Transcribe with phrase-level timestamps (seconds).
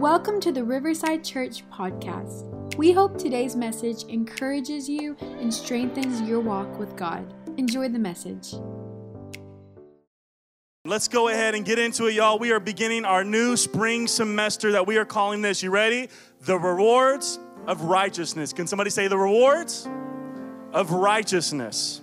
[0.00, 2.74] Welcome to the Riverside Church podcast.
[2.76, 7.34] We hope today's message encourages you and strengthens your walk with God.
[7.58, 8.54] Enjoy the message.
[10.86, 12.38] Let's go ahead and get into it, y'all.
[12.38, 15.62] We are beginning our new spring semester that we are calling this.
[15.62, 16.08] You ready?
[16.46, 18.54] The rewards of righteousness.
[18.54, 19.86] Can somebody say the rewards
[20.72, 22.00] of righteousness?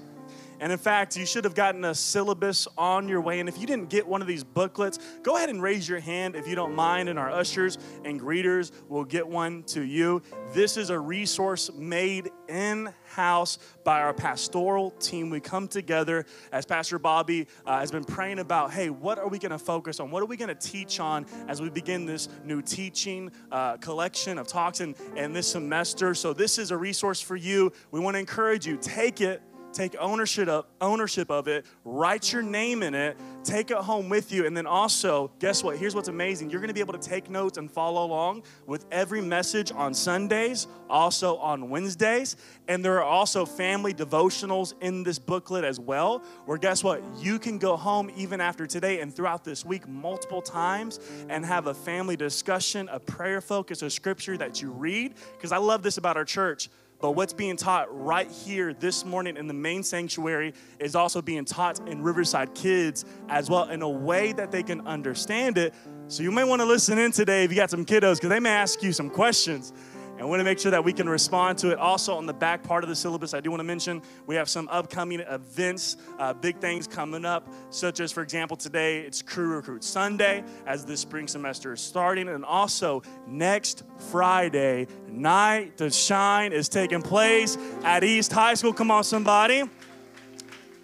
[0.60, 3.40] And in fact, you should have gotten a syllabus on your way.
[3.40, 6.36] And if you didn't get one of these booklets, go ahead and raise your hand
[6.36, 10.22] if you don't mind, and our ushers and greeters will get one to you.
[10.54, 15.30] This is a resource made in house by our pastoral team.
[15.30, 19.40] We come together as Pastor Bobby uh, has been praying about hey, what are we
[19.40, 20.12] going to focus on?
[20.12, 24.38] What are we going to teach on as we begin this new teaching uh, collection
[24.38, 26.14] of talks and, and this semester?
[26.14, 27.72] So, this is a resource for you.
[27.92, 29.42] We want to encourage you, take it
[29.74, 34.32] take ownership of, ownership of it, write your name in it, take it home with
[34.32, 35.78] you, and then also, guess what?
[35.78, 36.50] Here's what's amazing.
[36.50, 40.68] You're gonna be able to take notes and follow along with every message on Sundays,
[40.90, 42.36] also on Wednesdays,
[42.68, 47.02] and there are also family devotionals in this booklet as well, where guess what?
[47.18, 51.68] You can go home even after today and throughout this week multiple times and have
[51.68, 55.16] a family discussion, a prayer focus, a scripture that you read.
[55.36, 59.38] Because I love this about our church but what's being taught right here this morning
[59.38, 63.90] in the main sanctuary is also being taught in Riverside Kids as well in a
[63.90, 65.74] way that they can understand it.
[66.08, 68.40] So you may want to listen in today if you got some kiddos because they
[68.40, 69.74] may ask you some questions
[70.18, 71.78] and we want to make sure that we can respond to it.
[71.78, 74.50] Also, on the back part of the syllabus, I do want to mention we have
[74.50, 79.56] some upcoming events, uh, big things coming up, such as, for example, today it's Crew
[79.56, 82.30] Recruit Sunday as this spring semester is starting.
[82.30, 88.74] And also, next Friday, Night to Shine is taking place at East High School.
[88.74, 89.64] Come on, somebody.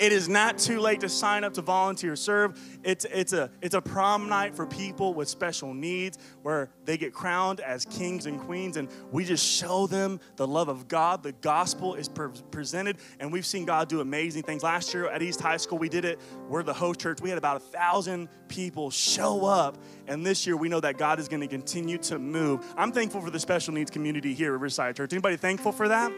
[0.04, 2.60] It is not too late to sign up to volunteer serve.
[2.84, 7.14] It's, it's, a, it's a prom night for people with special needs where they get
[7.14, 11.24] crowned as kings and queens, and we just show them the love of God.
[11.24, 14.62] The gospel is pre- presented, and we've seen God do amazing things.
[14.62, 16.20] Last year at East High School, we did it.
[16.50, 17.22] We're the host church.
[17.22, 19.78] We had about a thousand people show up,
[20.08, 22.60] and this year we know that God is going to continue to move.
[22.76, 25.14] I'm thankful for the special needs community here at Riverside Church.
[25.14, 26.12] Anybody thankful for that?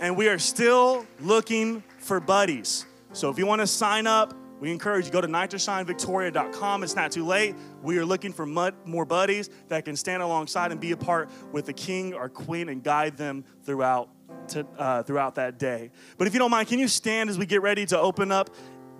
[0.00, 2.86] And we are still looking for buddies.
[3.12, 6.82] So if you want to sign up, we encourage you go to nighttoshinevictoria.com.
[6.82, 7.54] It's not too late.
[7.82, 11.66] We are looking for more buddies that can stand alongside and be a part with
[11.66, 14.08] the king or queen and guide them throughout
[14.48, 15.90] to, uh, throughout that day.
[16.18, 18.50] But if you don't mind, can you stand as we get ready to open up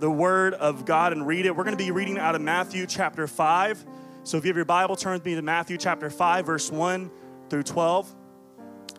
[0.00, 1.56] the Word of God and read it?
[1.56, 3.84] We're going to be reading out of Matthew chapter five.
[4.22, 7.10] So if you have your Bible, turn with me to Matthew chapter five, verse one
[7.48, 8.14] through twelve.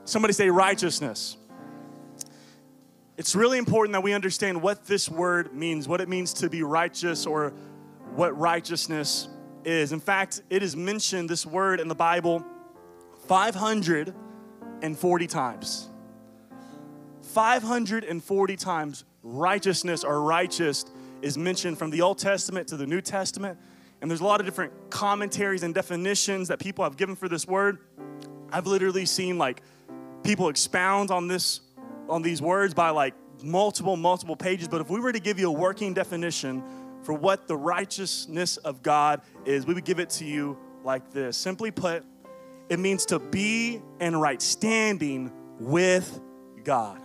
[0.05, 1.37] Somebody say righteousness
[3.17, 6.63] it's really important that we understand what this word means, what it means to be
[6.63, 7.53] righteous, or
[8.15, 9.29] what righteousness
[9.63, 9.93] is.
[9.93, 12.45] In fact, it is mentioned, this word in the Bible,
[13.27, 15.89] 540 times.
[17.21, 20.85] 540 times righteousness or righteous
[21.21, 23.57] is mentioned from the Old Testament to the New Testament.
[24.01, 27.47] And there's a lot of different commentaries and definitions that people have given for this
[27.47, 27.79] word.
[28.51, 29.61] I've literally seen like
[30.23, 31.61] people expound on this
[32.09, 35.49] on these words by like multiple, multiple pages, but if we were to give you
[35.49, 36.63] a working definition
[37.03, 41.37] for what the righteousness of God is, we would give it to you like this.
[41.37, 42.03] Simply put,
[42.69, 46.19] it means to be in right standing with
[46.63, 47.01] God.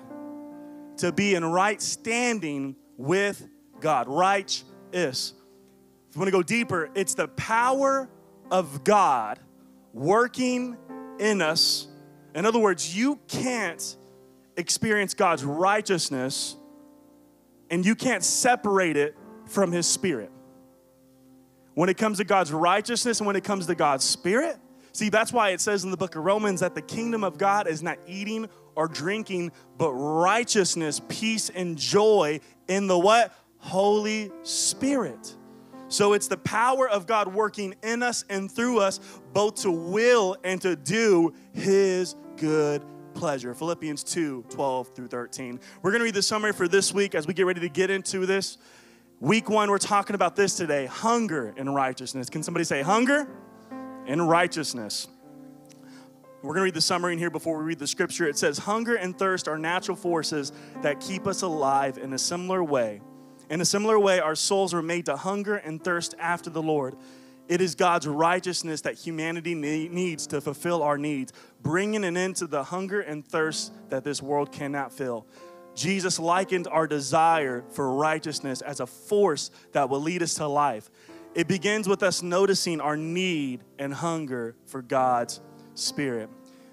[0.99, 3.49] To be in right standing with
[3.81, 4.09] God.
[4.09, 4.65] Righteous.
[4.93, 8.09] If you want to go deeper, it's the power
[8.51, 9.39] of God
[9.93, 10.77] working
[11.19, 11.89] in us.
[12.35, 13.97] In other words, you can't
[14.57, 16.57] experience God's righteousness
[17.71, 19.17] and you can't separate it
[19.47, 20.31] from His Spirit.
[21.75, 24.57] When it comes to God's righteousness and when it comes to God's Spirit,
[24.93, 27.69] see, that's why it says in the book of Romans that the kingdom of God
[27.69, 33.33] is not eating or drinking, but righteousness, peace, and joy in the what?
[33.59, 35.37] Holy Spirit.
[35.89, 39.01] So it's the power of God working in us and through us,
[39.33, 42.83] both to will and to do His good
[43.15, 43.55] pleasure.
[43.55, 45.61] Philippians 2 12 through 13.
[45.83, 47.91] We're going to read the summary for this week as we get ready to get
[47.91, 48.59] into this.
[49.21, 52.31] Week one, we're talking about this today hunger and righteousness.
[52.31, 53.29] Can somebody say hunger
[54.07, 55.09] and righteousness?
[56.43, 58.27] We're going to read the summary in here before we read the scripture.
[58.27, 62.65] It says, Hunger and thirst are natural forces that keep us alive in a similar
[62.65, 63.03] way.
[63.51, 66.97] In a similar way, our souls are made to hunger and thirst after the Lord.
[67.51, 71.33] It is God's righteousness that humanity needs to fulfill our needs,
[71.63, 75.27] bringing an end to the hunger and thirst that this world cannot fill.
[75.75, 80.91] Jesus likened our desire for righteousness as a force that will lead us to life.
[81.35, 85.41] it begins with us noticing our need and hunger for God's
[85.75, 86.29] Spirit.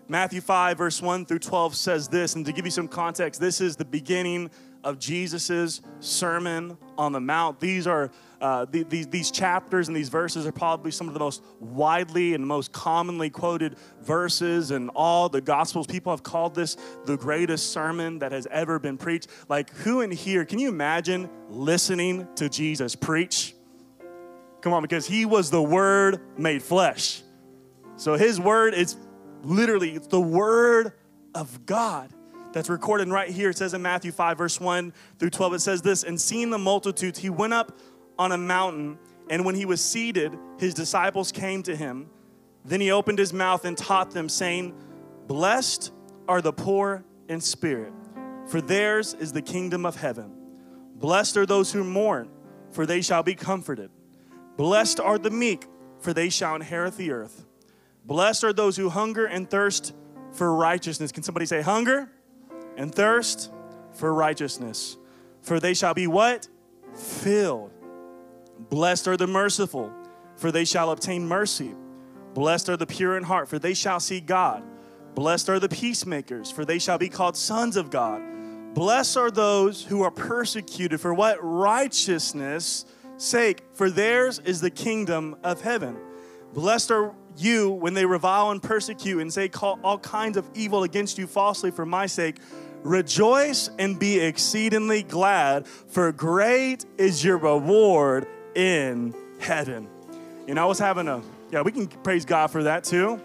[0.07, 3.61] Matthew 5, verse 1 through 12 says this, and to give you some context, this
[3.61, 4.49] is the beginning
[4.87, 7.59] of Jesus' Sermon on the Mount.
[7.59, 11.19] These are uh, the, these, these chapters and these verses are probably some of the
[11.19, 15.87] most widely and most commonly quoted verses in all the Gospels.
[15.87, 19.27] People have called this the greatest sermon that has ever been preached.
[19.49, 23.55] Like, who in here can you imagine listening to Jesus preach?
[24.61, 27.23] Come on, because he was the Word made flesh.
[27.97, 28.95] So his Word is
[29.43, 30.93] literally it's the Word
[31.35, 32.13] of God
[32.53, 33.49] that's recorded right here.
[33.49, 36.57] It says in Matthew 5, verse 1 through 12, it says this And seeing the
[36.57, 37.77] multitudes, he went up
[38.17, 38.97] on a mountain,
[39.29, 42.09] and when he was seated, his disciples came to him.
[42.65, 44.75] Then he opened his mouth and taught them, saying,
[45.27, 45.91] Blessed
[46.27, 47.93] are the poor in spirit,
[48.47, 50.33] for theirs is the kingdom of heaven.
[50.95, 52.29] Blessed are those who mourn,
[52.71, 53.91] for they shall be comforted.
[54.57, 55.65] Blessed are the meek,
[55.99, 57.45] for they shall inherit the earth.
[58.05, 59.93] Blessed are those who hunger and thirst
[60.31, 61.11] for righteousness.
[61.11, 62.09] Can somebody say hunger
[62.77, 63.51] and thirst
[63.93, 64.95] for righteousness?
[65.41, 66.47] For they shall be what?
[66.93, 67.71] Filled.
[68.69, 69.91] Blessed are the merciful,
[70.35, 71.73] for they shall obtain mercy.
[72.33, 74.63] Blessed are the pure in heart, for they shall see God.
[75.15, 78.21] Blessed are the peacemakers, for they shall be called sons of God.
[78.73, 81.39] Blessed are those who are persecuted for what?
[81.41, 82.85] Righteousness'
[83.17, 85.97] sake, for theirs is the kingdom of heaven.
[86.53, 91.17] Blessed are you when they revile and persecute and say all kinds of evil against
[91.17, 92.37] you falsely for my sake.
[92.83, 99.87] Rejoice and be exceedingly glad, for great is your reward in heaven.
[100.47, 101.21] You know, I was having a,
[101.51, 103.19] yeah, we can praise God for that too.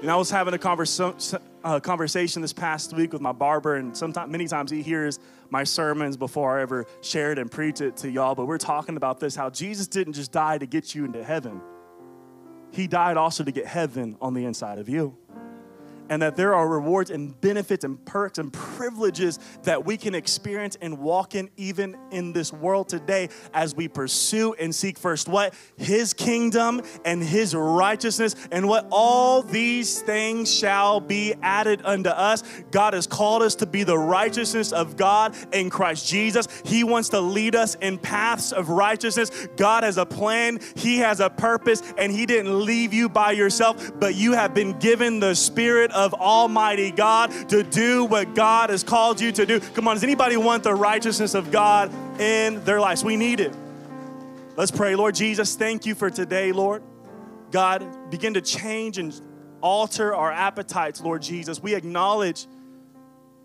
[0.00, 3.76] You know, I was having a conversa- uh, conversation this past week with my barber,
[3.76, 5.18] and sometimes, many times he hears
[5.50, 8.34] my sermons before I ever share it and preach it to y'all.
[8.34, 11.60] But we're talking about this how Jesus didn't just die to get you into heaven,
[12.72, 15.16] He died also to get heaven on the inside of you
[16.10, 20.76] and that there are rewards and benefits and perks and privileges that we can experience
[20.82, 25.54] and walk in even in this world today as we pursue and seek first what?
[25.76, 32.42] His kingdom and his righteousness, and what all these things shall be added unto us.
[32.72, 36.48] God has called us to be the righteousness of God in Christ Jesus.
[36.64, 39.30] He wants to lead us in paths of righteousness.
[39.56, 43.92] God has a plan, He has a purpose, and He didn't leave you by yourself,
[44.00, 48.82] but you have been given the Spirit of Almighty God to do what God has
[48.82, 49.60] called you to do.
[49.60, 53.04] Come on, does anybody want the righteousness of God in their lives?
[53.04, 53.54] We need it.
[54.56, 54.94] Let's pray.
[54.96, 56.82] Lord Jesus, thank you for today, Lord.
[57.50, 59.18] God, begin to change and
[59.60, 61.62] alter our appetites, Lord Jesus.
[61.62, 62.46] We acknowledge,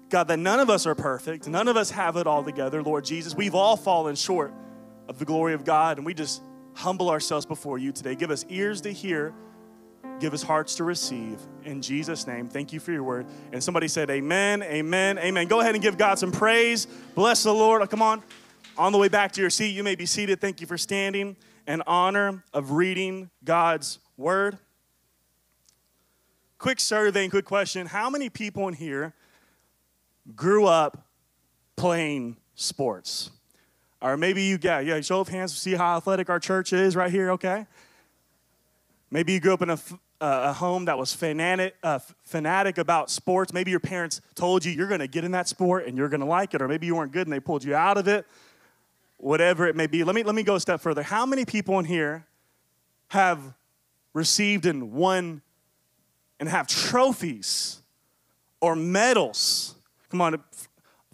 [0.10, 1.48] God, that none of us are perfect.
[1.48, 3.36] None of us have it all together, Lord Jesus.
[3.36, 4.54] We've all fallen short
[5.08, 6.42] of the glory of God, and we just
[6.74, 8.16] humble ourselves before you today.
[8.16, 9.34] Give us ears to hear
[10.20, 11.40] Give us hearts to receive.
[11.66, 13.28] In Jesus' name, thank you for your word.
[13.52, 15.48] And somebody said, Amen, amen, amen.
[15.48, 16.88] Go ahead and give God some praise.
[17.16, 17.82] Bless the Lord.
[17.82, 18.24] Oh, come on.
[18.78, 20.40] On the way back to your seat, you may be seated.
[20.40, 21.36] Thank you for standing
[21.68, 24.58] in honor of reading God's word.
[26.58, 29.14] Quick survey and quick question How many people in here
[30.34, 31.10] grew up
[31.76, 33.32] playing sports?
[34.02, 37.12] Or maybe you, yeah, yeah, show of hands, see how athletic our church is right
[37.12, 37.66] here, okay?
[39.10, 39.80] Maybe you grew up in a,
[40.22, 43.52] a home that was fanatic, uh, fanatic about sports.
[43.52, 46.22] Maybe your parents told you you're going to get in that sport and you're going
[46.22, 48.26] to like it, or maybe you weren't good and they pulled you out of it.
[49.18, 50.04] Whatever it may be.
[50.04, 51.04] Let me, let me go a step further.
[51.04, 52.26] How many people in here
[53.10, 53.40] have
[54.14, 55.42] received and won
[56.40, 57.82] and have trophies
[58.62, 59.76] or medals?
[60.10, 60.44] Come on,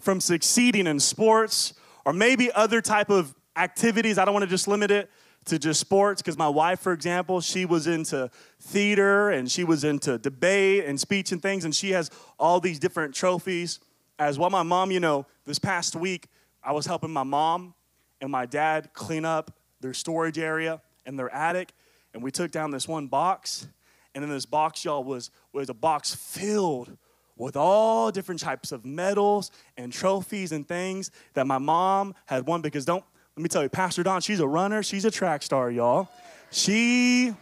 [0.00, 4.18] from succeeding in sports or maybe other type of activities.
[4.18, 5.10] I don't want to just limit it
[5.46, 8.30] to just sports because my wife for example she was into
[8.60, 12.78] theater and she was into debate and speech and things and she has all these
[12.78, 13.80] different trophies.
[14.18, 16.28] As well my mom you know this past week
[16.62, 17.74] i was helping my mom
[18.20, 21.72] and my dad clean up their storage area and their attic
[22.14, 23.66] and we took down this one box
[24.14, 26.96] and in this box y'all was was a box filled
[27.36, 32.60] with all different types of medals and trophies and things that my mom had won
[32.60, 33.04] because don't
[33.36, 36.08] let me tell you, Pastor Don, she's a runner, she's a track star, y'all.
[36.50, 37.32] She,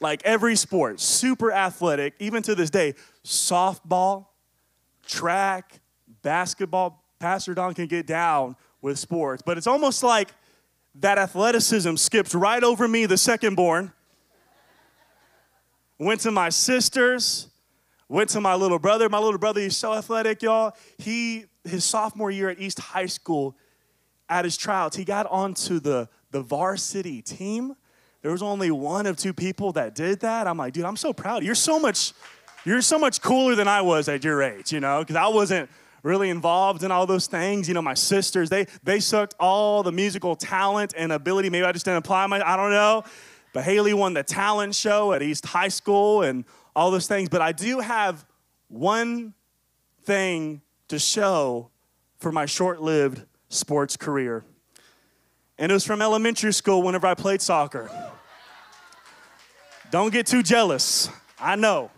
[0.00, 4.26] like every sport, super athletic, even to this day, softball,
[5.06, 5.80] track,
[6.22, 7.04] basketball.
[7.20, 10.30] Pastor Don can get down with sports, but it's almost like
[10.96, 13.92] that athleticism skipped right over me, the second born.
[16.00, 17.48] Went to my sisters,
[18.08, 19.08] went to my little brother.
[19.08, 20.72] My little brother, he's so athletic, y'all.
[20.98, 23.56] He, his sophomore year at East High School,
[24.28, 27.74] at his trials, he got onto the, the varsity team.
[28.22, 30.46] There was only one of two people that did that.
[30.46, 31.44] I'm like, dude, I'm so proud.
[31.44, 32.12] You're so much,
[32.64, 35.70] you're so much cooler than I was at your age, you know, because I wasn't
[36.02, 37.68] really involved in all those things.
[37.68, 41.50] You know, my sisters, they they sucked all the musical talent and ability.
[41.50, 43.04] Maybe I just didn't apply my, I don't know.
[43.52, 46.44] But Haley won the talent show at East High School and
[46.76, 47.28] all those things.
[47.28, 48.26] But I do have
[48.68, 49.34] one
[50.02, 51.70] thing to show
[52.18, 54.44] for my short-lived sports career.
[55.58, 57.90] And it was from elementary school whenever I played soccer.
[59.90, 61.08] Don't get too jealous.
[61.40, 61.90] I know.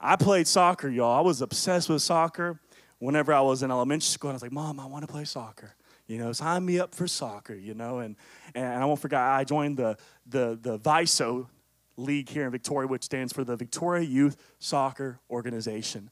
[0.00, 1.18] I played soccer, y'all.
[1.18, 2.60] I was obsessed with soccer
[2.98, 4.30] whenever I was in elementary school.
[4.30, 5.74] I was like, Mom, I want to play soccer.
[6.06, 7.98] You know, sign me up for soccer, you know.
[7.98, 8.16] And,
[8.54, 9.96] and I won't forget, I joined the,
[10.26, 11.46] the, the VYSO
[11.96, 16.10] League here in Victoria, which stands for the Victoria Youth Soccer Organization.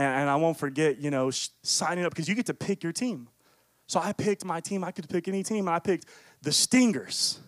[0.00, 2.82] And, and I won't forget, you know, sh- signing up because you get to pick
[2.82, 3.28] your team.
[3.86, 4.82] So I picked my team.
[4.82, 5.68] I could pick any team.
[5.68, 6.06] I picked
[6.40, 7.38] the Stingers.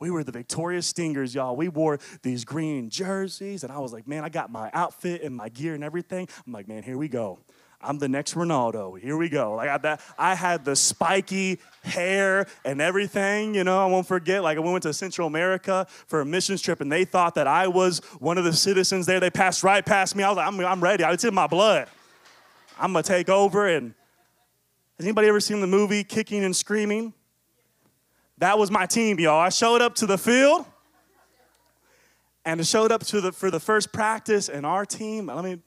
[0.00, 1.54] We were the Victoria Stingers, y'all.
[1.54, 5.36] We wore these green jerseys, and I was like, man, I got my outfit and
[5.36, 6.26] my gear and everything.
[6.44, 7.38] I'm like, man, here we go.
[7.80, 8.98] I'm the next Ronaldo.
[8.98, 9.54] Here we go.
[9.54, 13.54] Like I, that, I had the spiky hair and everything.
[13.54, 14.42] You know, I won't forget.
[14.42, 17.68] Like we went to Central America for a missions trip, and they thought that I
[17.68, 19.20] was one of the citizens there.
[19.20, 20.24] They passed right past me.
[20.24, 21.04] I was like, I'm, I'm ready.
[21.04, 21.88] It's in my blood.
[22.80, 23.94] I'm gonna take over and
[24.96, 27.12] has anybody ever seen the movie Kicking and Screaming?
[28.38, 29.38] That was my team, y'all.
[29.38, 30.64] I showed up to the field
[32.44, 35.62] and I showed up to the, for the first practice, and our team, I mean,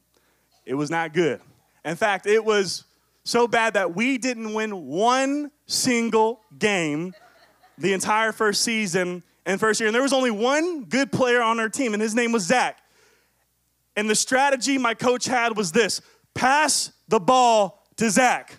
[0.65, 1.39] it was not good.
[1.85, 2.85] In fact, it was
[3.23, 7.13] so bad that we didn't win one single game
[7.77, 9.87] the entire first season and first year.
[9.87, 12.79] And there was only one good player on our team, and his name was Zach.
[13.95, 16.01] And the strategy my coach had was this
[16.33, 18.55] pass the ball to Zach.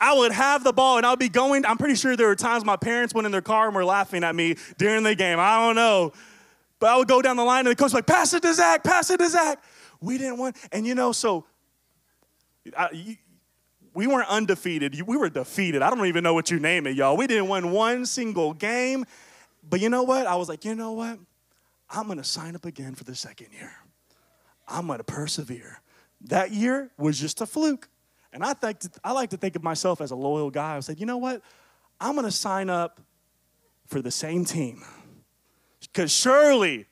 [0.00, 1.66] I would have the ball and I'd be going.
[1.66, 4.22] I'm pretty sure there were times my parents went in their car and were laughing
[4.22, 5.40] at me during the game.
[5.40, 6.12] I don't know.
[6.78, 8.54] But I would go down the line and the coach was like, pass it to
[8.54, 9.60] Zach, pass it to Zach.
[10.00, 11.46] We didn't want, and you know, so
[12.78, 13.16] I, you,
[13.92, 15.02] we weren't undefeated.
[15.04, 15.82] We were defeated.
[15.82, 17.16] I don't even know what you name it, y'all.
[17.16, 19.04] We didn't win one single game.
[19.68, 20.28] But you know what?
[20.28, 21.18] I was like, you know what?
[21.90, 23.72] I'm going to sign up again for the second year.
[24.68, 25.80] I'm going to persevere.
[26.22, 27.88] That year was just a fluke.
[28.32, 30.76] And I, think, I like to think of myself as a loyal guy.
[30.76, 31.42] I said, you know what?
[32.00, 33.00] I'm going to sign up
[33.86, 34.82] for the same team.
[35.80, 36.86] Because surely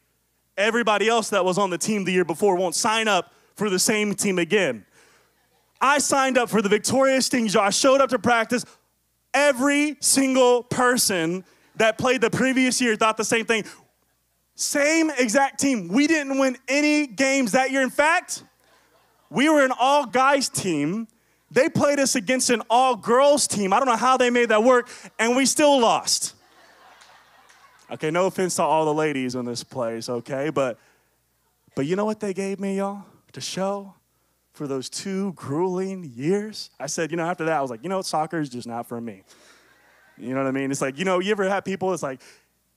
[0.57, 3.79] everybody else that was on the team the year before won't sign up for the
[3.79, 4.87] same team again.
[5.81, 7.57] I signed up for the Victoria Stingers.
[7.57, 8.65] I showed up to practice.
[9.35, 11.45] Every single person
[11.77, 13.65] that played the previous year thought the same thing.
[14.55, 15.89] Same exact team.
[15.89, 17.83] We didn't win any games that year.
[17.83, 18.45] In fact,
[19.35, 21.09] we were an all guys team
[21.55, 23.73] they played us against an all girls team.
[23.73, 24.89] I don't know how they made that work,
[25.21, 26.35] and we still lost.
[27.93, 30.51] Okay, no offense to all the ladies in this place, okay?
[30.51, 30.79] But
[31.77, 33.05] but you know what they gave me, y'all?
[33.33, 33.95] To show
[34.53, 36.71] for those two grueling years?
[36.81, 38.87] I said, you know, after that, I was like, you know soccer is just not
[38.87, 39.23] for me.
[40.19, 40.71] You know what I mean?
[40.73, 42.21] It's like, you know, you ever have people, it's like,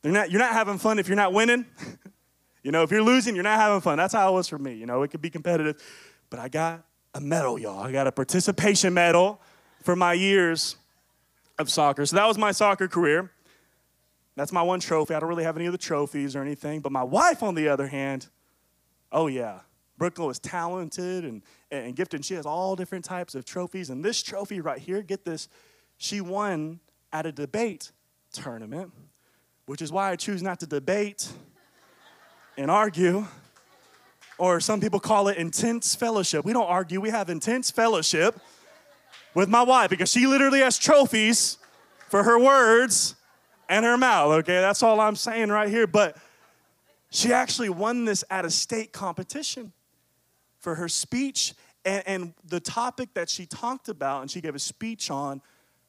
[0.01, 1.65] they're not, you're not having fun if you're not winning.
[2.63, 3.97] you know, if you're losing, you're not having fun.
[3.97, 4.73] That's how it was for me.
[4.73, 5.81] You know, it could be competitive.
[6.29, 7.83] But I got a medal, y'all.
[7.83, 9.41] I got a participation medal
[9.83, 10.75] for my years
[11.57, 12.05] of soccer.
[12.05, 13.31] So that was my soccer career.
[14.35, 15.15] That's my one trophy.
[15.15, 16.81] I don't really have any other trophies or anything.
[16.81, 18.27] But my wife, on the other hand,
[19.11, 19.61] oh yeah,
[19.97, 21.41] Brooklyn was talented and,
[21.71, 22.19] and gifted.
[22.19, 23.89] And she has all different types of trophies.
[23.89, 25.49] And this trophy right here, get this,
[25.97, 26.79] she won
[27.11, 27.91] at a debate
[28.31, 28.91] tournament,
[29.65, 31.31] which is why I choose not to debate
[32.57, 33.25] and argue
[34.37, 36.45] or some people call it intense fellowship.
[36.45, 38.39] We don't argue, we have intense fellowship
[39.33, 41.57] with my wife because she literally has trophies
[42.09, 43.15] for her words
[43.69, 44.61] and her mouth, okay?
[44.61, 45.87] That's all I'm saying right here.
[45.87, 46.17] But
[47.09, 49.73] she actually won this at a state competition
[50.59, 51.53] for her speech.
[51.85, 55.41] And, and the topic that she talked about and she gave a speech on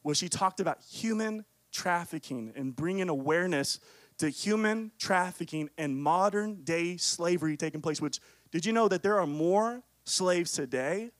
[0.03, 3.79] was she talked about human trafficking and bringing awareness
[4.17, 8.19] to human trafficking and modern day slavery taking place, which
[8.51, 11.11] did you know that there are more slaves today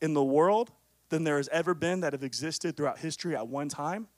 [0.00, 0.70] in the world
[1.08, 4.08] than there has ever been that have existed throughout history at one time?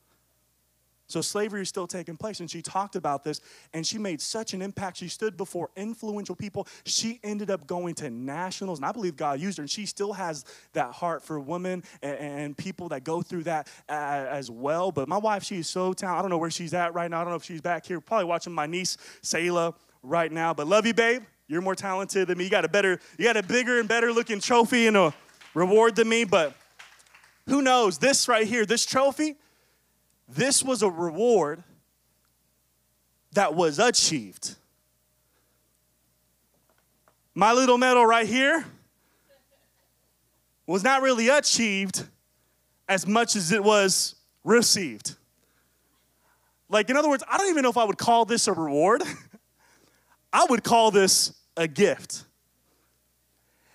[1.09, 2.41] So slavery is still taking place.
[2.41, 3.41] And she talked about this
[3.73, 4.99] and she made such an impact.
[4.99, 6.69] She stood before influential people.
[6.85, 8.79] She ended up going to nationals.
[8.79, 9.63] And I believe God used her.
[9.63, 13.69] And she still has that heart for women and, and people that go through that
[13.89, 14.93] uh, as well.
[14.93, 16.19] But my wife, she is so talented.
[16.19, 17.23] I don't know where she's at right now.
[17.23, 18.03] I don't know if she's back here.
[18.03, 20.53] Probably watching my niece, Selah, right now.
[20.53, 21.23] But love you, babe.
[21.49, 22.45] You're more talented than me.
[22.45, 25.15] You got a better, you got a bigger and better looking trophy and a
[25.55, 26.25] reward than me.
[26.25, 26.55] But
[27.49, 27.97] who knows?
[27.99, 29.37] This right here, this trophy,
[30.29, 31.65] this was a reward
[33.33, 34.57] that was achieved.
[37.35, 38.67] My little medal right here
[40.67, 42.05] was not really achieved
[42.89, 45.17] as much as it was received.
[46.69, 49.03] Like, in other words, I don't even know if I would call this a reward.
[50.33, 52.25] I would call this a gift.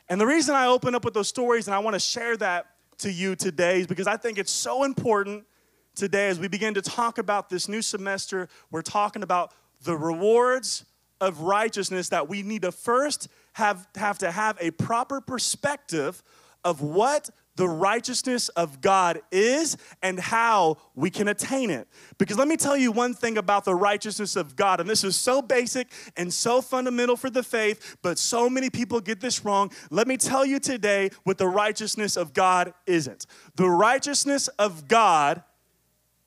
[0.10, 2.68] And the reason I open up with those stories and I want to share that
[3.00, 5.46] to you today is because I think it's so important
[5.94, 8.48] today as we begin to talk about this new semester.
[8.72, 10.86] We're talking about the rewards
[11.20, 16.24] of righteousness that we need to first have, have to have a proper perspective
[16.64, 21.88] of what the righteousness of God is and how we can attain it.
[22.18, 25.16] Because let me tell you one thing about the righteousness of God, and this is
[25.16, 29.72] so basic and so fundamental for the faith, but so many people get this wrong.
[29.92, 33.26] Let me tell you today what the righteousness of God isn't.
[33.56, 35.44] The righteousness of God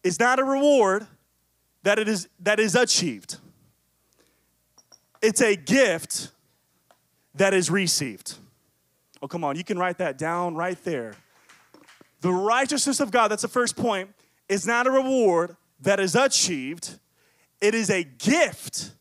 [0.04, 1.06] is not a reward
[1.82, 3.38] that it is that is achieved.
[5.22, 6.30] It's a gift
[7.34, 8.38] that is received.
[9.26, 11.16] Oh, come on, you can write that down right there.
[12.20, 14.10] The righteousness of God, that's the first point,
[14.48, 17.00] is not a reward that is achieved,
[17.60, 18.92] it is a gift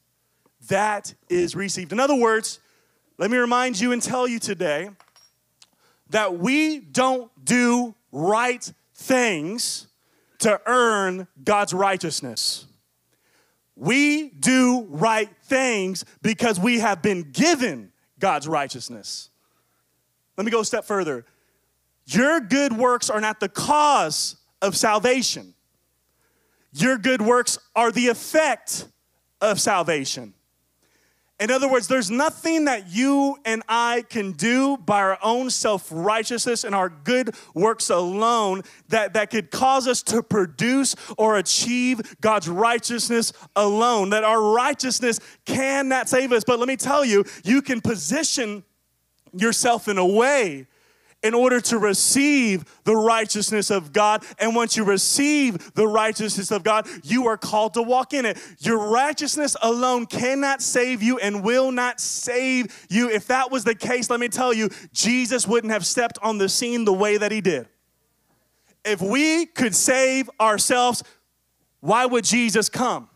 [0.68, 1.92] that is received.
[1.92, 2.60] In other words,
[3.20, 4.90] let me remind you and tell you today
[6.10, 9.86] that we don't do right things
[10.40, 12.66] to earn God's righteousness.
[13.76, 19.30] We do right things because we have been given God's righteousness.
[20.38, 21.26] Let me go a step further.
[22.06, 25.54] Your good works are not the cause of salvation.
[26.74, 28.88] Your good works are the effect
[29.42, 30.34] of salvation.
[31.38, 35.90] In other words, there's nothing that you and I can do by our own self
[35.92, 42.16] righteousness and our good works alone that, that could cause us to produce or achieve
[42.22, 44.12] God's righteousness alone.
[44.12, 46.46] That our righteousness cannot save us.
[46.46, 48.64] But let me tell you, you can position
[49.36, 50.68] yourself in a way
[51.26, 54.24] in order to receive the righteousness of God.
[54.38, 58.38] And once you receive the righteousness of God, you are called to walk in it.
[58.60, 63.10] Your righteousness alone cannot save you and will not save you.
[63.10, 66.48] If that was the case, let me tell you, Jesus wouldn't have stepped on the
[66.48, 67.68] scene the way that he did.
[68.84, 71.02] If we could save ourselves,
[71.80, 73.10] why would Jesus come?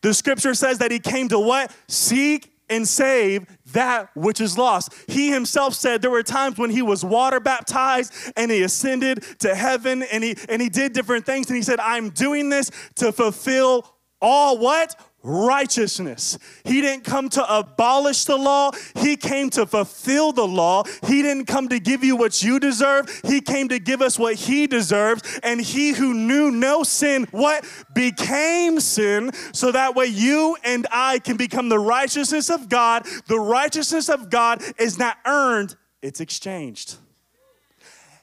[0.00, 1.70] The scripture says that he came to what?
[1.86, 4.92] Seek and save that which is lost.
[5.08, 9.54] He himself said there were times when he was water baptized and he ascended to
[9.54, 13.12] heaven and he and he did different things and he said I'm doing this to
[13.12, 13.86] fulfill
[14.20, 14.94] all what?
[15.22, 16.38] Righteousness.
[16.64, 20.84] He didn't come to abolish the law, He came to fulfill the law.
[21.06, 24.36] He didn't come to give you what you deserve, He came to give us what
[24.36, 25.40] He deserves.
[25.42, 27.64] And He who knew no sin, what?
[27.94, 33.06] Became sin, so that way you and I can become the righteousness of God.
[33.26, 36.96] The righteousness of God is not earned, it's exchanged.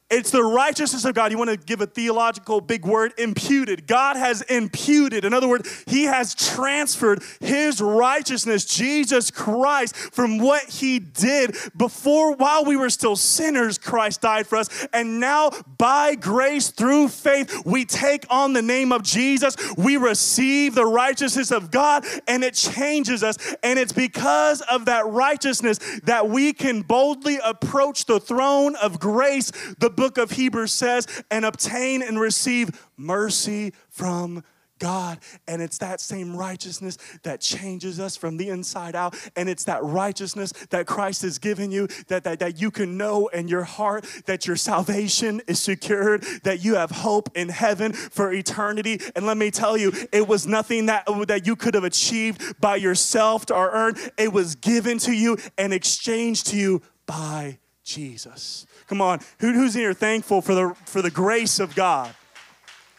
[0.09, 1.31] It's the righteousness of God.
[1.31, 3.13] You want to give a theological big word?
[3.17, 3.87] Imputed.
[3.87, 5.25] God has imputed.
[5.25, 12.35] In other words, He has transferred His righteousness, Jesus Christ, from what He did before,
[12.35, 14.87] while we were still sinners, Christ died for us.
[14.93, 19.57] And now, by grace through faith, we take on the name of Jesus.
[19.75, 23.37] We receive the righteousness of God, and it changes us.
[23.61, 29.51] And it's because of that righteousness that we can boldly approach the throne of grace.
[29.79, 34.43] The book of Hebrews says, and obtain and receive mercy from
[34.79, 35.17] God.
[35.47, 39.15] And it's that same righteousness that changes us from the inside out.
[39.35, 43.25] And it's that righteousness that Christ has given you that, that, that you can know
[43.27, 48.31] in your heart that your salvation is secured, that you have hope in heaven for
[48.31, 49.01] eternity.
[49.15, 52.75] And let me tell you, it was nothing that, that you could have achieved by
[52.75, 58.66] yourself or earned, it was given to you and exchanged to you by Jesus.
[58.87, 62.15] Come on, Who, who's here thankful for the, for the grace of God,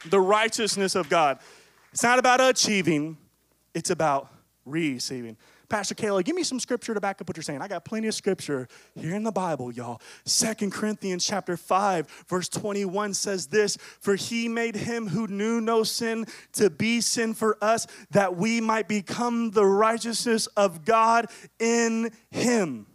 [0.07, 1.39] the righteousness of God?
[1.93, 3.17] It's not about achieving,
[3.75, 4.31] it's about
[4.67, 5.37] receiving.
[5.69, 7.61] Pastor Caleb, give me some scripture to back up what you're saying.
[7.61, 10.01] I got plenty of scripture here in the Bible, y'all.
[10.25, 15.83] Second Corinthians chapter 5, verse 21 says this, For he made him who knew no
[15.83, 21.27] sin to be sin for us, that we might become the righteousness of God
[21.59, 22.87] in him.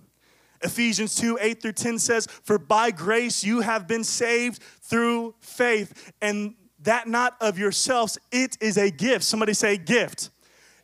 [0.63, 6.13] Ephesians 2 8 through 10 says, For by grace you have been saved through faith,
[6.21, 9.23] and that not of yourselves, it is a gift.
[9.23, 10.29] Somebody say, gift.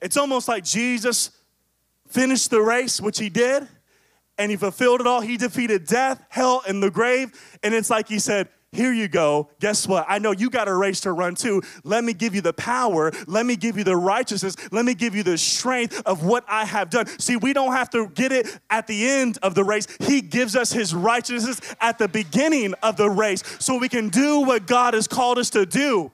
[0.01, 1.31] It's almost like Jesus
[2.07, 3.67] finished the race, which he did,
[4.37, 5.21] and he fulfilled it all.
[5.21, 7.31] He defeated death, hell, and the grave.
[7.63, 9.49] And it's like he said, here you go.
[9.59, 10.05] Guess what?
[10.07, 11.63] I know you got a race to run too.
[11.83, 13.11] Let me give you the power.
[13.25, 14.55] Let me give you the righteousness.
[14.71, 17.07] Let me give you the strength of what I have done.
[17.19, 19.87] See, we don't have to get it at the end of the race.
[20.01, 24.41] He gives us his righteousness at the beginning of the race so we can do
[24.41, 26.11] what God has called us to do.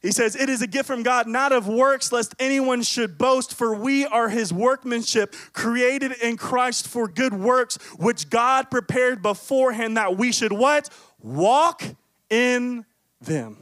[0.00, 3.54] He says, It is a gift from God, not of works, lest anyone should boast,
[3.54, 9.96] for we are his workmanship, created in Christ for good works, which God prepared beforehand
[9.96, 10.88] that we should what?
[11.34, 11.82] Walk
[12.30, 12.84] in
[13.20, 13.56] them.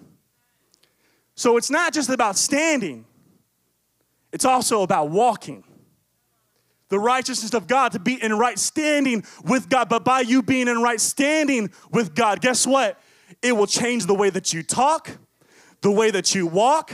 [1.35, 3.05] So it's not just about standing,
[4.33, 5.65] it's also about walking.
[6.89, 9.89] The righteousness of God to be in right standing with God.
[9.89, 13.01] But by you being in right standing with God, guess what?
[13.43, 15.11] It will change the way that you talk
[15.87, 16.93] the way that you walk,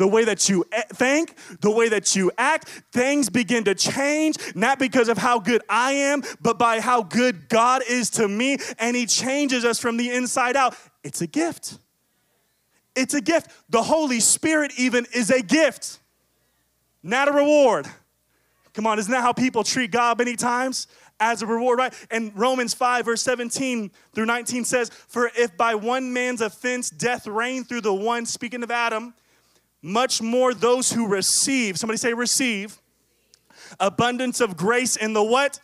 [0.00, 4.78] the way that you think, the way that you act, things begin to change, not
[4.78, 8.56] because of how good I am, but by how good God is to me.
[8.78, 10.74] And He changes us from the inside out.
[11.04, 11.76] It's a gift.
[12.96, 13.50] It's a gift.
[13.68, 15.98] The Holy Spirit, even, is a gift,
[17.02, 17.86] not a reward.
[18.72, 20.86] Come on, isn't that how people treat God many times?
[21.22, 21.92] as a reward, right?
[22.10, 27.26] And Romans 5, verse 17 through 19 says, For if by one man's offense death
[27.26, 29.12] reigned through the one, speaking of Adam,
[29.82, 32.80] much more those who receive, somebody say receive,
[33.78, 35.60] abundance of grace in the what?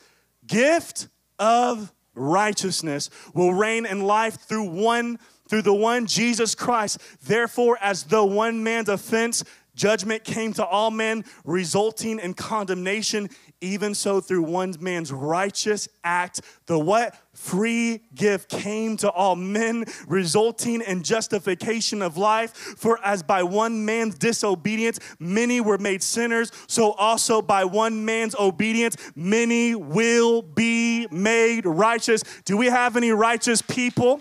[0.47, 6.99] Gift of righteousness will reign in life through one through the one Jesus Christ.
[7.25, 9.45] Therefore, as though one man's offense
[9.77, 13.29] judgment came to all men, resulting in condemnation,
[13.61, 17.17] even so, through one man's righteous act, the what?
[17.33, 22.53] Free gift came to all men, resulting in justification of life.
[22.55, 28.35] For as by one man's disobedience many were made sinners, so also by one man's
[28.35, 32.23] obedience many will be made righteous.
[32.45, 34.21] Do we have any righteous people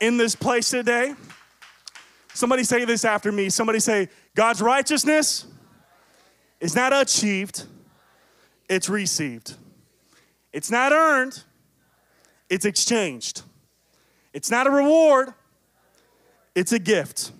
[0.00, 1.14] in this place today?
[2.34, 3.48] Somebody say this after me.
[3.48, 5.46] Somebody say, God's righteousness
[6.60, 7.66] is not achieved
[8.70, 9.56] it's received.
[10.52, 11.42] It's not earned,
[12.48, 13.42] it's exchanged.
[14.32, 15.34] It's not a reward,
[16.54, 17.32] it's a gift.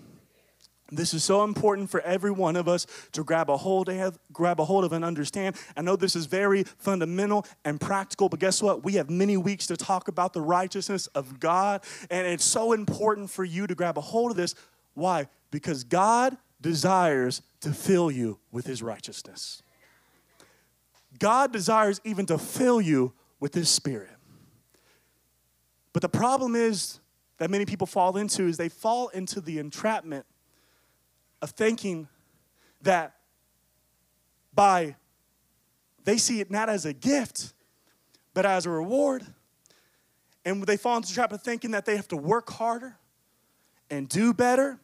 [0.93, 4.59] This is so important for every one of us to grab a hold of, grab
[4.59, 5.55] a hold of and understand.
[5.77, 8.83] I know this is very fundamental and practical, but guess what?
[8.83, 13.31] We have many weeks to talk about the righteousness of God, and it's so important
[13.31, 14.57] for you to grab a hold of this.
[14.95, 15.29] Why?
[15.53, 19.63] Because God desires to fill you with his righteousness.
[21.21, 24.11] God desires even to fill you with His Spirit.
[25.93, 26.99] But the problem is
[27.39, 30.27] that many people fall into is they fall into the entrapment
[31.41, 32.09] of thinking
[32.83, 33.15] that
[34.53, 34.97] by
[36.05, 37.53] they see it not as a gift,
[38.35, 39.25] but as a reward.
[40.45, 42.97] And they fall into the trap of thinking that they have to work harder
[43.91, 44.79] and do better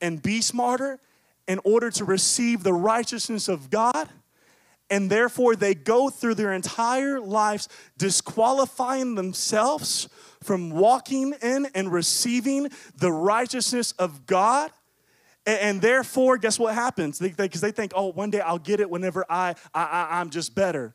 [0.00, 0.98] and be smarter
[1.46, 4.08] in order to receive the righteousness of God
[4.90, 10.08] and therefore they go through their entire lives disqualifying themselves
[10.42, 14.70] from walking in and receiving the righteousness of God.
[15.46, 17.18] And, therefore, guess what happens?
[17.18, 20.20] Because they, they, they, think, oh, one day I'll get it whenever I, I, I,
[20.20, 20.94] I'm just better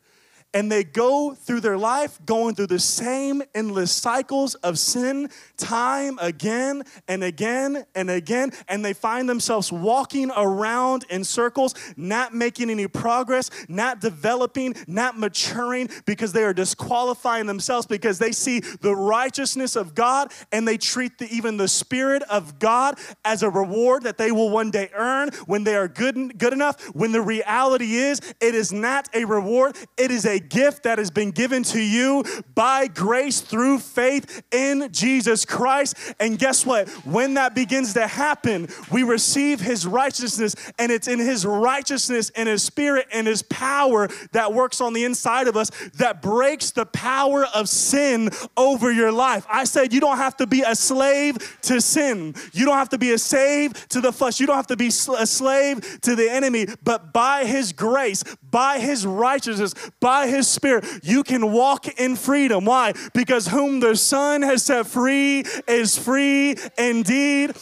[0.56, 6.18] and they go through their life going through the same endless cycles of sin time
[6.20, 12.70] again and again and again and they find themselves walking around in circles not making
[12.70, 18.94] any progress not developing not maturing because they are disqualifying themselves because they see the
[18.94, 24.04] righteousness of God and they treat the, even the spirit of God as a reward
[24.04, 26.80] that they will one day earn when they are good good enough.
[26.94, 29.76] When the reality is it is not a reward.
[29.96, 34.42] It is a a gift that has been given to you by grace through faith
[34.52, 35.96] in Jesus Christ.
[36.20, 36.88] And guess what?
[37.04, 42.48] When that begins to happen, we receive his righteousness, and it's in his righteousness and
[42.48, 46.86] his spirit and his power that works on the inside of us that breaks the
[46.86, 49.46] power of sin over your life.
[49.48, 52.34] I said you don't have to be a slave to sin.
[52.52, 54.40] You don't have to be a slave to the flesh.
[54.40, 58.78] You don't have to be a slave to the enemy, but by his grace, by
[58.78, 62.64] his righteousness, by his spirit, you can walk in freedom.
[62.64, 62.92] Why?
[63.14, 67.54] Because whom the Son has set free is free indeed.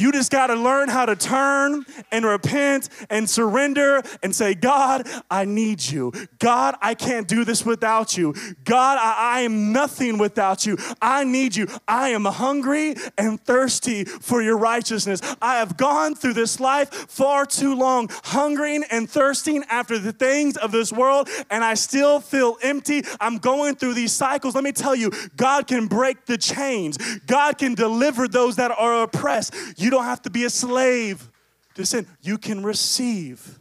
[0.00, 5.06] You just got to learn how to turn and repent and surrender and say, God,
[5.30, 6.10] I need you.
[6.38, 8.34] God, I can't do this without you.
[8.64, 10.78] God, I, I am nothing without you.
[11.02, 11.66] I need you.
[11.86, 15.20] I am hungry and thirsty for your righteousness.
[15.42, 20.56] I have gone through this life far too long, hungering and thirsting after the things
[20.56, 23.02] of this world, and I still feel empty.
[23.20, 24.54] I'm going through these cycles.
[24.54, 29.02] Let me tell you, God can break the chains, God can deliver those that are
[29.02, 29.54] oppressed.
[29.76, 31.30] You don't have to be a slave
[31.74, 33.58] to sin, you can receive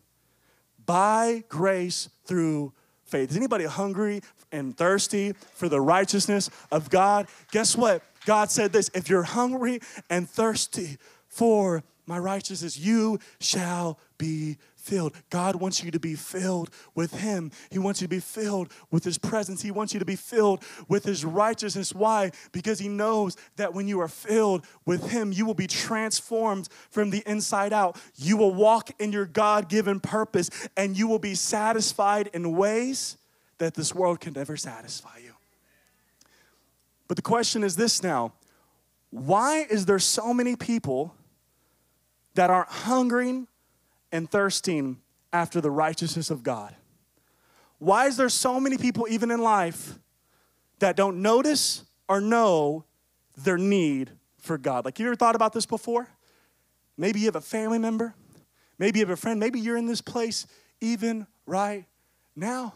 [0.86, 3.32] by grace through faith.
[3.32, 7.28] Is anybody hungry and thirsty for the righteousness of God?
[7.52, 8.04] Guess what?
[8.26, 14.58] God said this if you're hungry and thirsty for my righteousness, you shall be
[14.90, 15.14] filled.
[15.30, 17.52] God wants you to be filled with Him.
[17.70, 19.62] He wants you to be filled with His presence.
[19.62, 21.94] He wants you to be filled with His righteousness.
[21.94, 22.32] Why?
[22.52, 27.12] Because He knows that when you are filled with Him, you will be transformed from
[27.12, 28.02] the inside out.
[28.16, 33.18] You will walk in your God given purpose and you will be satisfied in ways
[33.60, 35.34] that this world can never satisfy you.
[37.08, 38.34] But the question is this now
[39.12, 41.16] why is there so many people
[42.36, 43.49] that aren't hungering
[44.12, 45.00] and thirsting
[45.32, 46.76] after the righteousness of God?
[47.78, 49.98] Why is there so many people, even in life,
[50.80, 52.86] that don't notice or know
[53.38, 54.86] their need for God?
[54.86, 56.08] Like, you ever thought about this before?
[56.98, 58.14] Maybe you have a family member,
[58.78, 60.46] maybe you have a friend, maybe you're in this place
[60.82, 61.86] even right
[62.36, 62.74] now.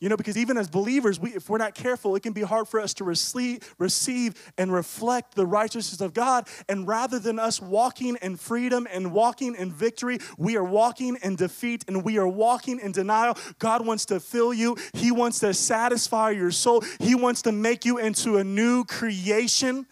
[0.00, 2.68] You know, because even as believers, we, if we're not careful, it can be hard
[2.68, 6.48] for us to receive, receive and reflect the righteousness of God.
[6.68, 11.36] And rather than us walking in freedom and walking in victory, we are walking in
[11.36, 13.38] defeat and we are walking in denial.
[13.58, 17.84] God wants to fill you, He wants to satisfy your soul, He wants to make
[17.84, 19.86] you into a new creation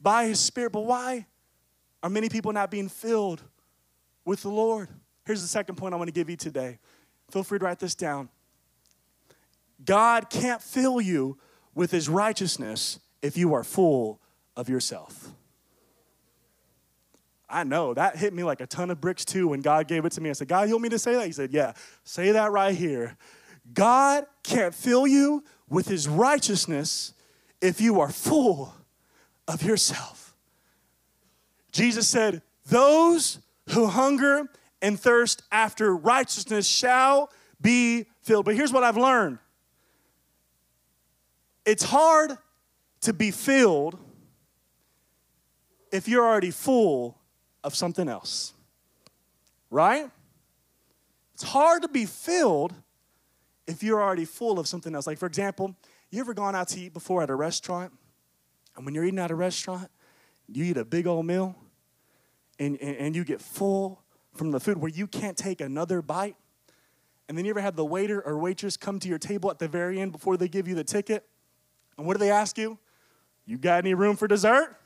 [0.00, 0.72] by His Spirit.
[0.72, 1.26] But why
[2.02, 3.42] are many people not being filled
[4.24, 4.88] with the Lord?
[5.26, 6.78] Here's the second point I want to give you today.
[7.30, 8.28] Feel free to write this down.
[9.84, 11.38] God can't fill you
[11.74, 14.20] with his righteousness if you are full
[14.56, 15.30] of yourself.
[17.48, 20.12] I know that hit me like a ton of bricks too when God gave it
[20.12, 20.30] to me.
[20.30, 21.26] I said, God, you want me to say that?
[21.26, 23.16] He said, Yeah, say that right here.
[23.72, 27.14] God can't fill you with his righteousness
[27.60, 28.74] if you are full
[29.48, 30.34] of yourself.
[31.70, 33.38] Jesus said, Those
[33.70, 34.48] who hunger
[34.82, 38.44] and thirst after righteousness shall be filled.
[38.44, 39.38] But here's what I've learned
[41.64, 42.36] it's hard
[43.02, 43.98] to be filled
[45.92, 47.18] if you're already full
[47.62, 48.52] of something else,
[49.70, 50.10] right?
[51.34, 52.74] It's hard to be filled
[53.66, 55.06] if you're already full of something else.
[55.06, 55.74] Like, for example,
[56.10, 57.92] you ever gone out to eat before at a restaurant?
[58.76, 59.90] And when you're eating at a restaurant,
[60.48, 61.56] you eat a big old meal
[62.58, 64.02] and, and, and you get full
[64.34, 66.36] from the food where you can't take another bite.
[67.28, 69.68] And then you ever had the waiter or waitress come to your table at the
[69.68, 71.26] very end before they give you the ticket
[71.96, 72.78] and what do they ask you?
[73.46, 74.76] You got any room for dessert?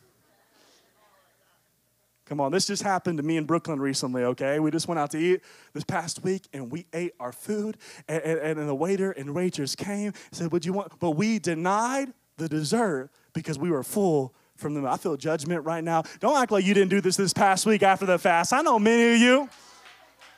[2.28, 4.58] Come on, this just happened to me in Brooklyn recently, okay?
[4.58, 5.40] We just went out to eat
[5.72, 9.74] this past week and we ate our food, and, and, and the waiter and waitress
[9.74, 10.98] came and said, Would you want?
[10.98, 14.84] But we denied the dessert because we were full from them.
[14.84, 16.02] I feel judgment right now.
[16.20, 18.52] Don't act like you didn't do this this past week after the fast.
[18.52, 19.48] I know many of you.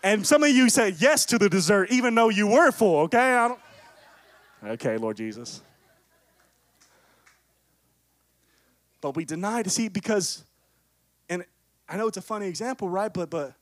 [0.04, 3.48] And some of you said yes to the dessert even though you were full, okay?
[4.64, 5.62] Okay, Lord Jesus.
[9.00, 10.44] But we deny to see because
[11.28, 11.44] and
[11.88, 13.12] i know it's a funny example right?
[13.12, 13.54] But but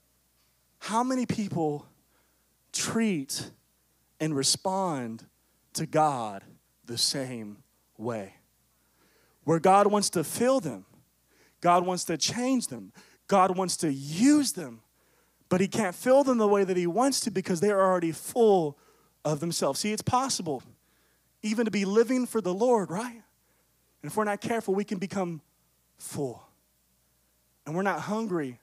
[0.80, 1.86] how many people
[2.72, 3.50] treat
[4.20, 5.24] and respond
[5.74, 6.44] to god
[6.84, 7.58] the same
[7.96, 8.34] way?
[9.44, 10.84] Where god wants to fill them.
[11.60, 12.92] God wants to change them.
[13.26, 14.80] God wants to use them.
[15.48, 18.78] But he can't fill them the way that he wants to because they're already full
[19.24, 19.80] of themselves.
[19.80, 20.62] See it's possible
[21.42, 23.22] even to be living for the lord right
[24.02, 25.40] and if we're not careful, we can become
[25.98, 26.42] full.
[27.66, 28.60] And we're not hungry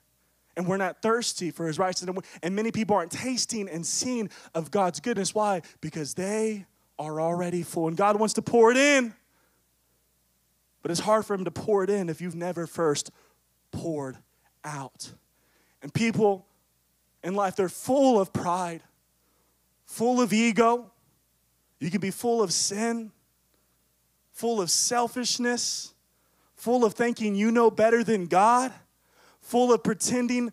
[0.56, 2.16] and we're not thirsty for his righteousness.
[2.42, 5.34] And many people aren't tasting and seeing of God's goodness.
[5.34, 5.62] Why?
[5.80, 6.66] Because they
[6.98, 7.88] are already full.
[7.88, 9.14] And God wants to pour it in.
[10.82, 13.10] But it's hard for him to pour it in if you've never first
[13.70, 14.16] poured
[14.64, 15.12] out.
[15.82, 16.46] And people
[17.22, 18.82] in life, they're full of pride,
[19.84, 20.90] full of ego.
[21.80, 23.12] You can be full of sin
[24.36, 25.94] full of selfishness,
[26.54, 28.70] full of thinking you know better than God,
[29.40, 30.52] full of pretending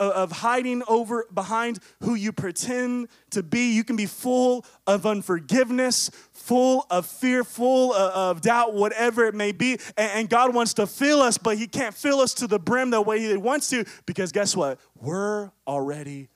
[0.00, 3.74] uh, of hiding over behind who you pretend to be.
[3.74, 9.34] You can be full of unforgiveness, full of fear, full uh, of doubt, whatever it
[9.34, 9.78] may be.
[9.98, 13.02] And God wants to fill us, but He can't fill us to the brim the
[13.02, 14.80] way He wants to because guess what?
[14.98, 16.30] We're already.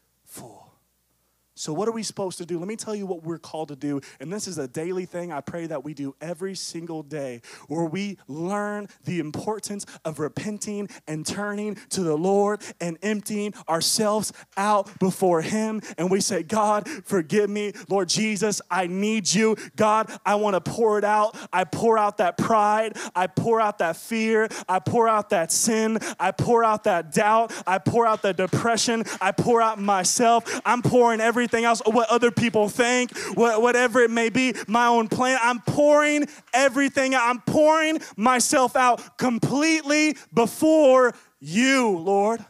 [1.60, 2.58] So, what are we supposed to do?
[2.58, 4.00] Let me tell you what we're called to do.
[4.18, 7.84] And this is a daily thing I pray that we do every single day, where
[7.84, 14.98] we learn the importance of repenting and turning to the Lord and emptying ourselves out
[14.98, 15.82] before Him.
[15.98, 17.74] And we say, God, forgive me.
[17.90, 19.54] Lord Jesus, I need you.
[19.76, 21.36] God, I want to pour it out.
[21.52, 22.96] I pour out that pride.
[23.14, 24.48] I pour out that fear.
[24.66, 25.98] I pour out that sin.
[26.18, 27.52] I pour out that doubt.
[27.66, 29.04] I pour out the depression.
[29.20, 30.62] I pour out myself.
[30.64, 35.08] I'm pouring everything everything else, what other people think, whatever it may be, my own
[35.08, 35.38] plan.
[35.42, 37.28] I'm pouring everything out.
[37.28, 42.44] I'm pouring myself out completely before you, Lord.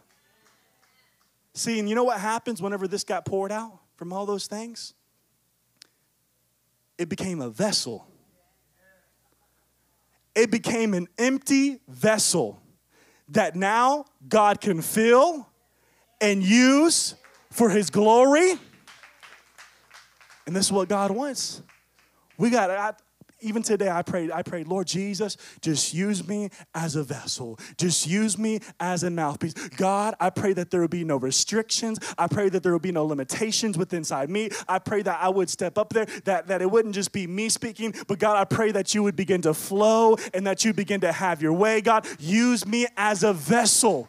[1.54, 4.92] See, and you know what happens whenever this got poured out from all those things?
[6.98, 8.06] It became a vessel.
[10.34, 12.60] It became an empty vessel
[13.30, 15.48] that now God can fill
[16.20, 17.14] and use
[17.50, 18.58] for his glory
[20.46, 21.62] and this is what God wants.
[22.38, 22.92] We got, I,
[23.42, 27.58] even today I prayed, I prayed, Lord Jesus, just use me as a vessel.
[27.76, 29.54] Just use me as a mouthpiece.
[29.76, 31.98] God, I pray that there will be no restrictions.
[32.18, 34.48] I pray that there will be no limitations within inside me.
[34.68, 37.48] I pray that I would step up there, that, that it wouldn't just be me
[37.50, 41.00] speaking, but God, I pray that you would begin to flow and that you begin
[41.02, 41.82] to have your way.
[41.82, 44.08] God, use me as a vessel,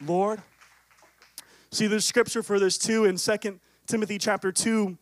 [0.00, 0.40] Lord.
[1.70, 4.96] See, there's scripture for this too in Second Timothy chapter 2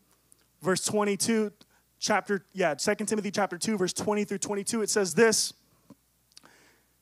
[0.67, 1.53] verse 22,
[2.01, 5.55] chapter, yeah, 2 Timothy chapter 2, verse 20 through 22, it says this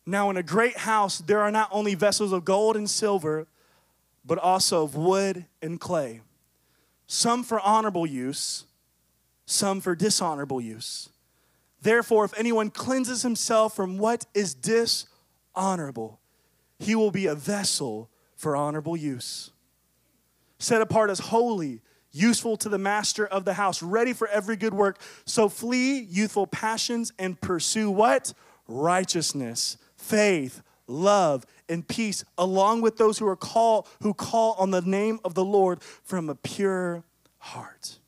[0.04, 3.46] Now in a great house there are not only vessels of gold and silver,
[4.22, 6.20] but also of wood and clay,
[7.06, 8.66] some for honorable use,
[9.46, 11.08] some for dishonorable use.
[11.80, 16.20] Therefore, if anyone cleanses himself from what is dishonorable,
[16.78, 19.52] he will be a vessel for honorable use,
[20.58, 21.80] set apart as holy
[22.14, 24.98] useful to the master of the house, ready for every good work.
[25.26, 28.32] So flee youthful passions and pursue what?
[28.68, 34.82] Righteousness, faith, love, and peace, along with those who are called who call on the
[34.82, 37.04] name of the Lord from a pure
[37.38, 37.98] heart.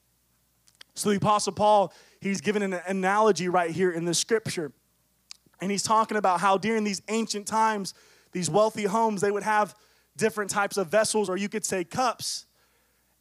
[0.94, 4.72] So the apostle Paul, he's given an analogy right here in the scripture.
[5.60, 7.94] And he's talking about how during these ancient times,
[8.32, 9.74] these wealthy homes, they would have
[10.16, 12.45] different types of vessels, or you could say cups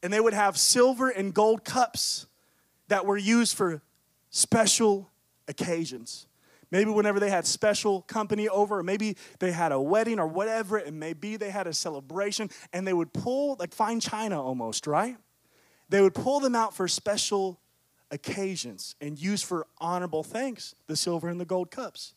[0.06, 2.28] and they would have silver and gold cups
[2.90, 3.82] that were used for
[4.30, 5.10] special
[5.48, 6.28] occasions.
[6.70, 10.78] Maybe whenever they had special company over, or maybe they had a wedding or whatever,
[10.78, 15.18] and maybe they had a celebration, and they would pull, like fine china almost, right?
[15.90, 17.60] They would pull them out for special
[18.12, 22.14] occasions and use for honorable things, the silver and the gold cups.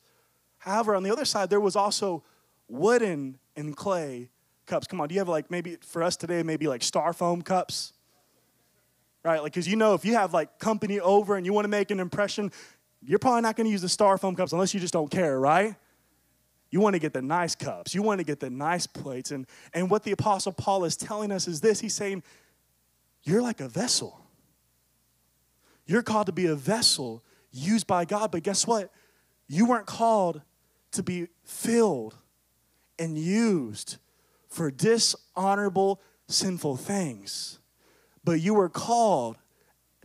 [0.58, 2.22] However, on the other side, there was also
[2.68, 4.28] wooden and clay
[4.68, 4.86] cups.
[4.86, 7.92] Come on, do you have like maybe for us today, maybe like styrofoam cups?
[9.24, 9.42] Right?
[9.42, 11.90] Like, because you know, if you have like company over and you want to make
[11.90, 12.52] an impression,
[13.02, 15.74] you're probably not going to use the styrofoam cups unless you just don't care, right?
[16.70, 17.94] You want to get the nice cups.
[17.94, 19.30] You want to get the nice plates.
[19.30, 22.22] And, and what the Apostle Paul is telling us is this He's saying,
[23.22, 24.24] You're like a vessel.
[25.86, 28.92] You're called to be a vessel used by God, but guess what?
[29.46, 30.42] You weren't called
[30.92, 32.14] to be filled
[32.98, 33.96] and used
[34.48, 37.58] for dishonorable, sinful things.
[38.24, 39.36] But you were called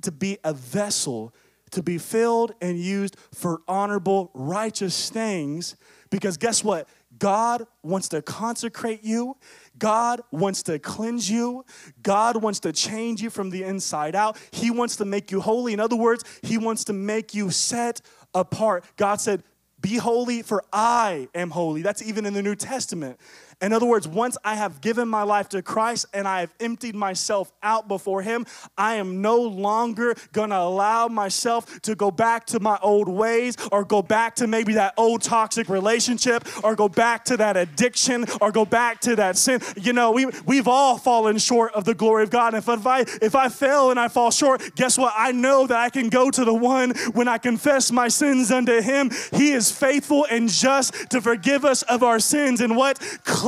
[0.02, 1.34] to be a vessel,
[1.72, 5.76] to be filled and used for honorable, righteous things.
[6.10, 6.88] Because guess what?
[7.18, 9.38] God wants to consecrate you.
[9.78, 11.66] God wants to cleanse you.
[12.02, 14.38] God wants to change you from the inside out.
[14.52, 15.74] He wants to make you holy.
[15.74, 18.02] In other words, He wants to make you set
[18.34, 18.86] apart.
[18.98, 19.44] God said,
[19.82, 21.82] Be holy, for I am holy.
[21.82, 23.20] That's even in the New Testament.
[23.62, 26.96] In other words, once I have given my life to Christ and I have emptied
[26.96, 28.46] myself out before Him,
[28.78, 33.84] I am no longer gonna allow myself to go back to my old ways or
[33.84, 38.52] go back to maybe that old toxic relationship or go back to that addiction or
[38.52, 39.62] go back to that sin.
[39.76, 42.54] You know, we, we've all fallen short of the glory of God.
[42.54, 45.14] If, I, if I fail and I fall short, guess what?
[45.16, 48.82] I know that I can go to the one when I confess my sins unto
[48.82, 49.12] Him.
[49.34, 53.00] He is faithful and just to forgive us of our sins and what?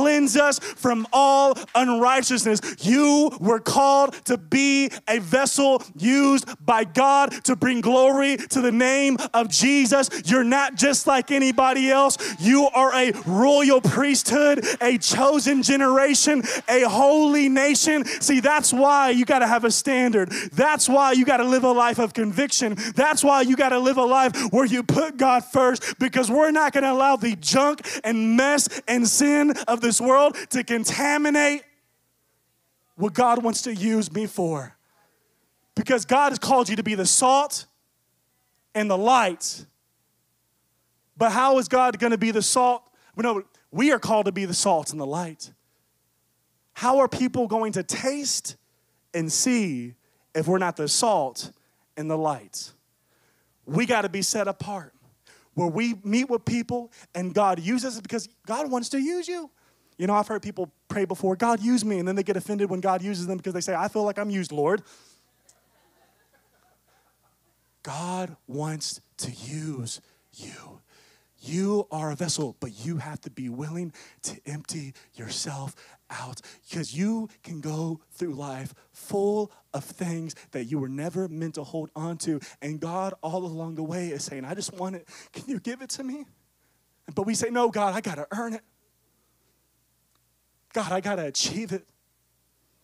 [0.06, 2.60] Cleanse us from all unrighteousness.
[2.78, 8.70] You were called to be a vessel used by God to bring glory to the
[8.70, 10.08] name of Jesus.
[10.30, 12.18] You're not just like anybody else.
[12.38, 18.04] You are a royal priesthood, a chosen generation, a holy nation.
[18.04, 20.30] See, that's why you got to have a standard.
[20.52, 22.76] That's why you got to live a life of conviction.
[22.94, 26.52] That's why you got to live a life where you put God first because we're
[26.52, 31.62] not going to allow the junk and mess and sin of this world to contaminate
[32.96, 34.76] what God wants to use me for.
[35.74, 37.66] Because God has called you to be the salt
[38.74, 39.64] and the light.
[41.16, 42.82] But how is God going to be the salt?
[43.16, 45.52] No, we are called to be the salt and the light.
[46.74, 48.56] How are people going to taste
[49.14, 49.94] and see
[50.34, 51.52] if we're not the salt
[51.96, 52.72] and the light?
[53.66, 54.92] We got to be set apart
[55.54, 59.50] where we meet with people and God uses us because God wants to use you.
[59.98, 62.68] You know, I've heard people pray before, God, use me, and then they get offended
[62.68, 64.82] when God uses them because they say, I feel like I'm used, Lord.
[67.82, 70.00] God wants to use
[70.34, 70.80] you.
[71.38, 73.92] You are a vessel, but you have to be willing
[74.22, 75.74] to empty yourself
[76.10, 81.54] out because you can go through life full of things that you were never meant
[81.54, 82.40] to hold on to.
[82.60, 85.08] And God, all along the way, is saying, I just want it.
[85.32, 86.24] Can you give it to me?
[87.14, 88.62] But we say, No, God, I got to earn it.
[90.76, 91.86] God, I got to achieve it.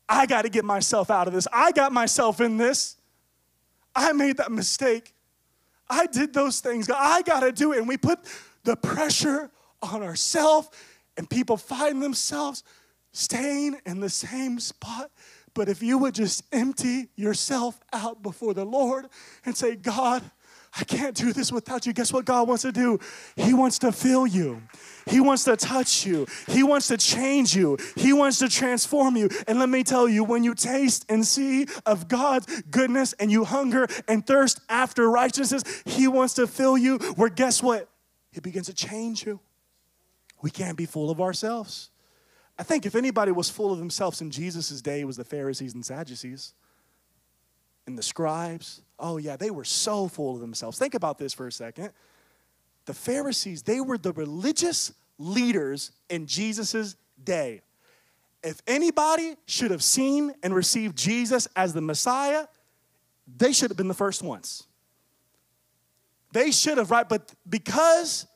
[0.09, 1.47] I got to get myself out of this.
[1.53, 2.97] I got myself in this.
[3.95, 5.13] I made that mistake.
[5.91, 6.89] I did those things.
[6.89, 7.81] I got to do it.
[7.81, 8.21] And we put
[8.65, 9.51] the pressure
[9.83, 10.71] on ourselves,
[11.19, 12.65] and people find themselves
[13.13, 15.11] staying in the same spot.
[15.53, 19.05] But if you would just empty yourself out before the Lord
[19.45, 20.23] and say, God,
[20.75, 21.93] I can't do this without you.
[21.93, 22.99] Guess what God wants to do?
[23.37, 24.63] He wants to fill you.
[25.07, 26.27] He wants to touch you.
[26.49, 27.77] He wants to change you.
[27.95, 29.29] He wants to transform you.
[29.47, 33.45] And let me tell you, when you taste and see of God's goodness and you
[33.45, 36.97] hunger and thirst after righteousness, He wants to fill you.
[37.17, 37.91] Where guess what?
[38.31, 39.41] He begins to change you.
[40.41, 41.91] We can't be full of ourselves.
[42.59, 45.75] I think if anybody was full of themselves in Jesus' day, it was the Pharisees
[45.75, 46.55] and Sadducees
[47.87, 48.83] and the scribes.
[49.03, 50.79] Oh, yeah, they were so full of themselves.
[50.79, 51.91] Think about this for a second.
[52.87, 57.63] The Pharisees, they were the religious leaders in Jesus' day.
[58.45, 62.47] If anybody should have seen and received Jesus as the Messiah,
[63.37, 64.65] they should have been the first ones.
[66.33, 67.09] They should have, right?
[67.09, 68.27] But because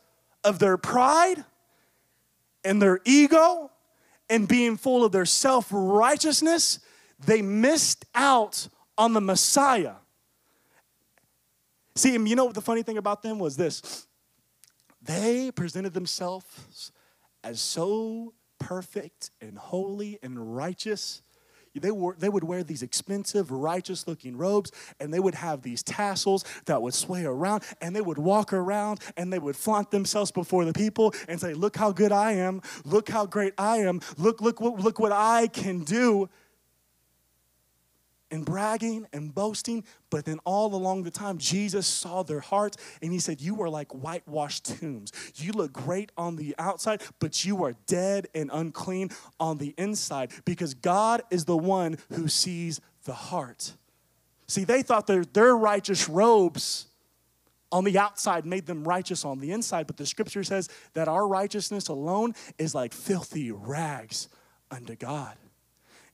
[0.45, 1.45] of their pride
[2.65, 3.71] and their ego
[4.29, 6.81] and being full of their self righteousness,
[7.25, 9.95] they missed out on the Messiah.
[11.97, 14.07] See, you know what the funny thing about them was this
[15.03, 16.93] they presented themselves
[17.43, 21.23] as so perfect and holy and righteous.
[21.79, 25.83] They, were, they would wear these expensive, righteous looking robes, and they would have these
[25.83, 30.31] tassels that would sway around, and they would walk around and they would flaunt themselves
[30.31, 32.63] before the people and say, Look how good I am.
[32.87, 34.01] Look how great I am.
[34.17, 36.31] Look, look, look what I can do
[38.31, 43.13] and bragging and boasting, but then all along the time, Jesus saw their hearts and
[43.13, 45.13] he said, You are like whitewashed tombs.
[45.37, 50.33] You look great on the outside, but you are dead and unclean on the inside
[50.45, 53.73] because God is the one who sees the heart.
[54.49, 56.87] See, they thought their, their righteous robes
[57.73, 61.27] on the outside made them righteous on the inside, but the scripture says that our
[61.27, 64.29] righteousness alone is like filthy rags
[64.71, 65.37] unto God.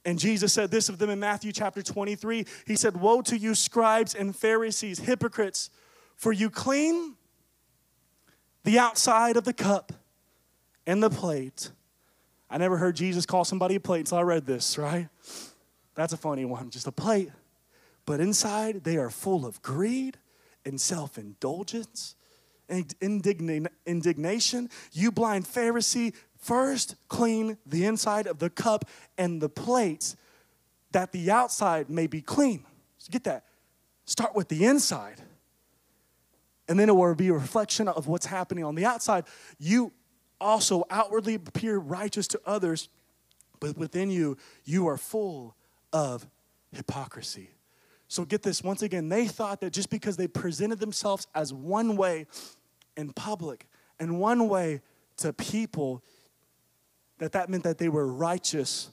[0.05, 2.45] And Jesus said this of them in Matthew chapter 23.
[2.67, 5.71] He said, Woe to you, scribes and Pharisees, hypocrites,
[6.17, 7.15] for you clean
[8.65, 9.93] the outside of the cup
[10.87, 11.71] and the plate.
[12.51, 15.09] I never heard Jesus call somebody a plate until I read this, right?
[15.95, 17.31] That's a funny one, just a plate.
[18.05, 20.19] But inside, they are full of greed
[20.65, 22.17] and self indulgence
[22.69, 22.95] and
[23.87, 24.71] indignation.
[24.93, 28.85] You blind Pharisee, First, clean the inside of the cup
[29.17, 30.17] and the plates
[30.91, 32.65] that the outside may be clean.
[32.99, 33.45] So get that.
[34.07, 35.23] Start with the inside.
[36.69, 39.25] And then it will be a reflection of what's happening on the outside.
[39.61, 39.93] You
[40.41, 42.89] also outwardly appear righteous to others,
[43.61, 45.55] but within you, you are full
[45.93, 46.27] of
[46.73, 47.51] hypocrisy.
[48.09, 51.97] So get this once again, they thought that just because they presented themselves as one
[51.97, 52.27] way
[52.97, 53.69] in public
[54.01, 54.81] and one way
[55.19, 56.03] to people,
[57.19, 58.91] that that meant that they were righteous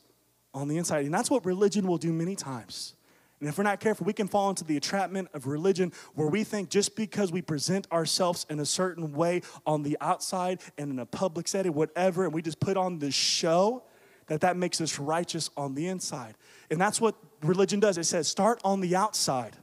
[0.53, 1.05] on the inside.
[1.05, 2.95] And that's what religion will do many times.
[3.39, 6.43] And if we're not careful, we can fall into the entrapment of religion where we
[6.43, 10.99] think just because we present ourselves in a certain way on the outside and in
[10.99, 13.84] a public setting, whatever, and we just put on this show,
[14.28, 16.36] that that makes us righteous on the inside.
[16.70, 17.97] And that's what religion does.
[17.97, 19.55] It says start on the outside.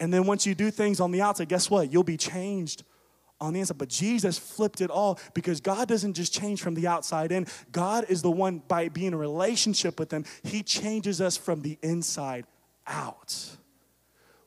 [0.00, 1.92] And then once you do things on the outside, guess what?
[1.92, 2.84] You'll be changed
[3.44, 3.78] on the inside.
[3.78, 7.46] But Jesus flipped it all because God doesn't just change from the outside in.
[7.72, 11.62] God is the one, by being in a relationship with Him, He changes us from
[11.62, 12.46] the inside
[12.86, 13.56] out.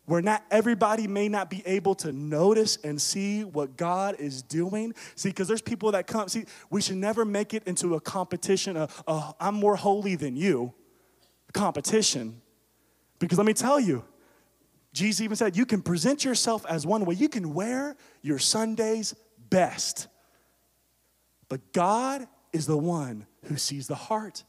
[0.05, 4.93] Where not everybody may not be able to notice and see what God is doing.
[5.15, 8.77] See, because there's people that come, see, we should never make it into a competition,
[8.77, 10.73] a, a oh, I'm more holy than you
[11.53, 12.41] competition.
[13.19, 14.05] Because let me tell you,
[14.97, 17.15] Jesus even said, you can present yourself as one way.
[17.15, 19.13] You can wear your Sunday's
[19.49, 20.07] best.
[21.49, 24.43] But God is the one who sees the heart.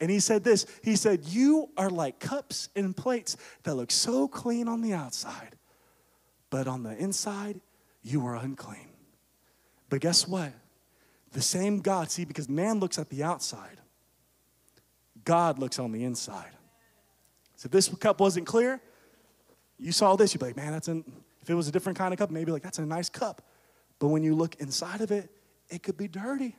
[0.00, 4.26] And he said this He said, You are like cups and plates that look so
[4.26, 5.56] clean on the outside,
[6.50, 7.60] but on the inside,
[8.02, 8.88] you are unclean.
[9.88, 10.52] But guess what?
[11.32, 13.80] The same God, see, because man looks at the outside,
[15.24, 16.50] God looks on the inside.
[17.56, 18.80] So if this cup wasn't clear,
[19.82, 21.04] you saw this, you'd be like, man, that's an,
[21.42, 23.42] if it was a different kind of cup, maybe like, that's a nice cup.
[23.98, 25.30] But when you look inside of it,
[25.68, 26.56] it could be dirty.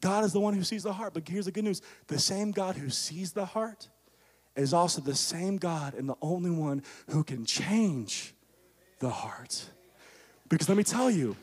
[0.00, 1.14] God is the one who sees the heart.
[1.14, 3.88] But here's the good news the same God who sees the heart
[4.56, 8.34] is also the same God and the only one who can change
[9.00, 9.64] the heart.
[10.48, 11.36] Because let me tell you,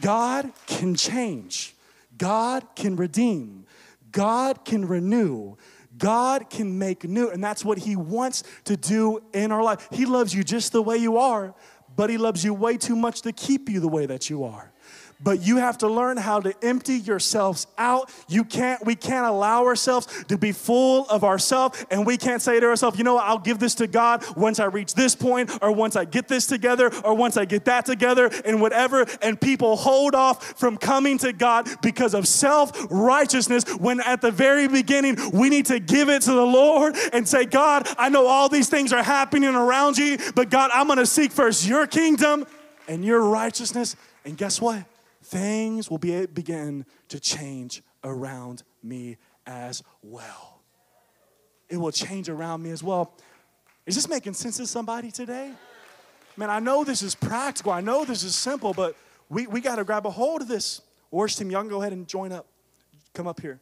[0.00, 1.74] God can change,
[2.16, 3.66] God can redeem,
[4.12, 5.56] God can renew.
[6.00, 9.86] God can make new, and that's what He wants to do in our life.
[9.92, 11.54] He loves you just the way you are,
[11.94, 14.69] but He loves you way too much to keep you the way that you are
[15.22, 18.10] but you have to learn how to empty yourselves out.
[18.28, 22.58] You can't, we can't allow ourselves to be full of ourselves, and we can't say
[22.58, 25.72] to ourselves, you know I'll give this to God once I reach this point, or
[25.72, 29.06] once I get this together, or once I get that together, and whatever.
[29.22, 34.30] And people hold off from coming to God because of self righteousness, when at the
[34.30, 38.26] very beginning, we need to give it to the Lord and say, God, I know
[38.26, 42.46] all these things are happening around you, but God, I'm gonna seek first your kingdom
[42.88, 43.96] and your righteousness.
[44.24, 44.84] And guess what?
[45.30, 49.16] Things will be, begin to change around me
[49.46, 50.60] as well.
[51.68, 53.14] It will change around me as well.
[53.86, 55.52] Is this making sense to somebody today?
[56.36, 57.70] Man, I know this is practical.
[57.72, 58.96] I know this is simple, but
[59.28, 60.80] we, we got to grab a hold of this.
[61.12, 62.46] Worship team, y'all go ahead and join up.
[63.14, 63.60] Come up here.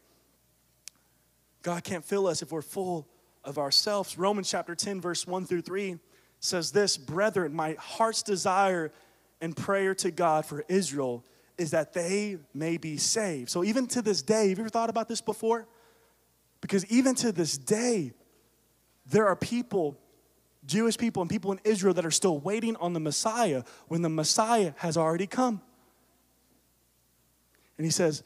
[1.62, 3.06] God can't fill us if we're full
[3.44, 4.16] of ourselves.
[4.16, 5.98] Romans chapter 10, verse 1 through 3
[6.40, 8.90] says this Brethren, my heart's desire
[9.40, 11.24] and prayer to God for Israel
[11.59, 13.50] is that they may be saved.
[13.50, 15.66] So even to this day, have you ever thought about this before?
[16.61, 18.12] Because even to this day,
[19.11, 19.98] there are people,
[20.64, 24.09] Jewish people and people in Israel that are still waiting on the Messiah when the
[24.09, 25.61] Messiah has already come.
[27.76, 28.22] And he says,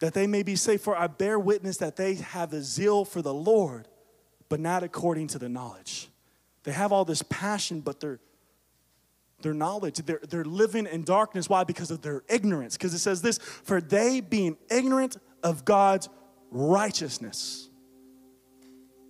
[0.00, 3.22] that they may be saved, for I bear witness that they have a zeal for
[3.22, 3.86] the Lord,
[4.48, 6.08] but not according to the knowledge.
[6.64, 8.18] They have all this passion, but they're
[9.42, 9.96] their knowledge.
[9.98, 11.48] They're, they're living in darkness.
[11.48, 11.64] Why?
[11.64, 12.76] Because of their ignorance.
[12.76, 16.08] Because it says this for they being ignorant of God's
[16.50, 17.68] righteousness.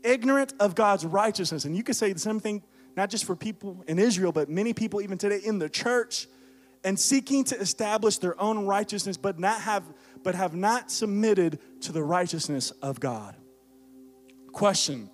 [0.03, 1.65] Ignorant of God's righteousness.
[1.65, 2.63] And you could say the same thing,
[2.97, 6.27] not just for people in Israel, but many people even today in the church,
[6.83, 9.85] and seeking to establish their own righteousness, but not have,
[10.23, 13.37] but have not submitted to the righteousness of God.
[14.53, 15.11] Question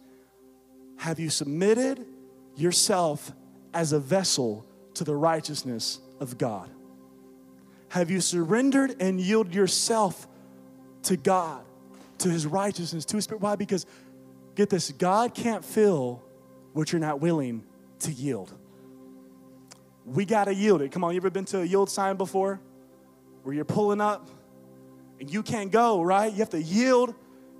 [0.99, 2.07] Have you submitted
[2.55, 3.33] yourself
[3.75, 4.65] as a vessel
[4.97, 6.71] to the righteousness of God?
[7.89, 10.27] Have you surrendered and yielded yourself
[11.05, 11.65] to God,
[12.19, 13.41] to His righteousness, to His Spirit?
[13.41, 13.57] Why?
[13.57, 13.87] Because,
[14.55, 16.23] get this, God can't fill
[16.73, 17.65] what you're not willing
[18.01, 18.53] to yield.
[20.05, 20.93] We got to yield it.
[20.93, 22.61] Come on, you ever been to a yield sign before?
[23.43, 24.29] Where you're pulling up
[25.21, 26.31] and you can't go, right?
[26.31, 27.15] You have to yield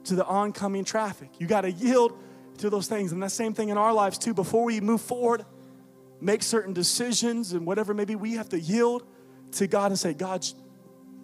[0.05, 1.31] to the oncoming traffic.
[1.39, 2.19] You got to yield
[2.59, 3.13] to those things.
[3.13, 4.35] And that same thing in our lives, too.
[4.35, 5.45] Before we move forward,
[6.21, 9.07] make certain decisions and whatever, maybe we have to yield
[9.53, 10.47] to God and say, God,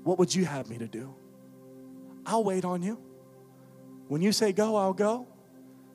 [0.05, 1.15] what would you have me to do?
[2.27, 2.99] I'll wait on you.
[4.09, 5.27] When you say go, I'll go.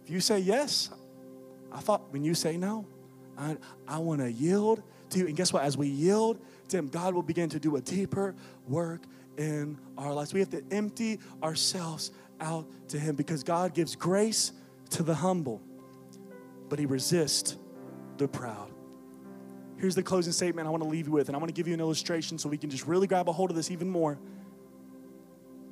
[0.03, 0.89] If you say yes,
[1.71, 2.85] I thought when you say no,
[3.37, 4.81] I, I want to yield
[5.11, 5.27] to you.
[5.27, 5.63] And guess what?
[5.63, 6.39] As we yield
[6.69, 8.35] to Him, God will begin to do a deeper
[8.67, 9.03] work
[9.37, 10.33] in our lives.
[10.33, 14.51] We have to empty ourselves out to Him because God gives grace
[14.91, 15.61] to the humble,
[16.69, 17.57] but He resists
[18.17, 18.71] the proud.
[19.77, 21.67] Here's the closing statement I want to leave you with, and I want to give
[21.67, 24.17] you an illustration so we can just really grab a hold of this even more.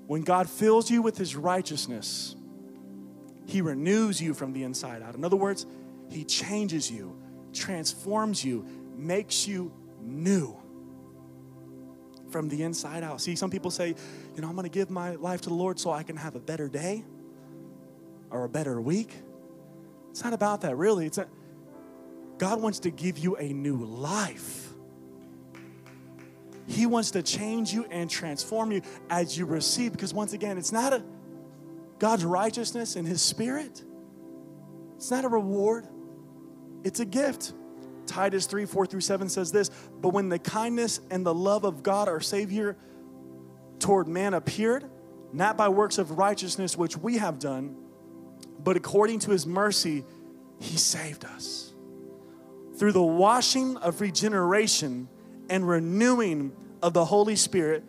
[0.08, 2.36] When God fills you with His righteousness,
[3.48, 5.16] He renews you from the inside out.
[5.16, 5.66] In other words,
[6.10, 7.20] He changes you,
[7.52, 10.56] transforms you, makes you new
[12.30, 13.22] from the inside out.
[13.22, 13.96] See, some people say,
[14.36, 16.36] you know, I'm going to give my life to the Lord so I can have
[16.36, 17.04] a better day
[18.30, 19.14] or a better week.
[20.12, 21.06] It's not about that, really.
[21.06, 21.28] It's not,
[22.38, 24.70] God wants to give you a new life.
[26.68, 30.72] He wants to change you and transform you as you receive, because once again, it's
[30.72, 31.04] not a
[32.00, 33.84] God's righteousness and His Spirit.
[34.96, 35.88] It's not a reward,
[36.84, 37.54] it's a gift.
[38.08, 39.70] Titus 3 4 through 7 says this
[40.02, 42.78] But when the kindness and the love of God, our Savior,
[43.80, 44.86] toward man appeared,
[45.34, 47.76] not by works of righteousness which we have done,
[48.64, 50.04] but according to his mercy,
[50.60, 51.75] he saved us.
[52.78, 55.08] Through the washing of regeneration
[55.50, 56.52] and renewing
[56.82, 57.84] of the Holy Spirit,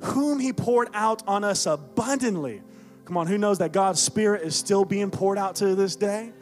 [0.00, 2.62] whom he poured out on us abundantly.
[3.04, 6.32] Come on, who knows that God's Spirit is still being poured out to this day?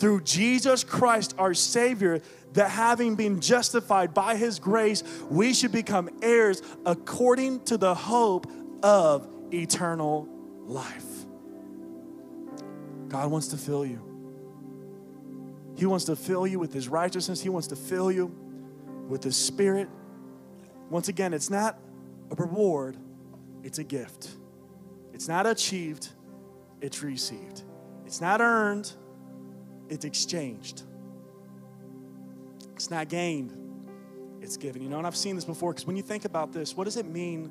[0.00, 2.20] through Jesus Christ, our Savior,
[2.54, 8.50] that having been justified by His grace, we should become heirs according to the hope
[8.82, 10.26] of eternal
[10.64, 11.04] life.
[13.08, 14.09] God wants to fill you.
[15.80, 18.26] He wants to fill you with His righteousness, He wants to fill you
[19.08, 19.88] with His Spirit.
[20.90, 21.78] Once again, it's not
[22.30, 22.98] a reward,
[23.62, 24.28] it's a gift.
[25.14, 26.10] It's not achieved,
[26.82, 27.62] it's received.
[28.04, 28.92] It's not earned,
[29.88, 30.82] it's exchanged.
[32.74, 33.56] It's not gained,
[34.42, 34.82] it's given.
[34.82, 36.98] You know, and I've seen this before because when you think about this, what does
[36.98, 37.50] it mean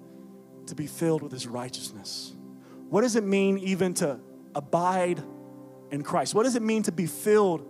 [0.68, 2.36] to be filled with His righteousness?
[2.92, 4.20] What does it mean even to
[4.54, 5.20] abide
[5.90, 6.36] in Christ?
[6.36, 7.66] What does it mean to be filled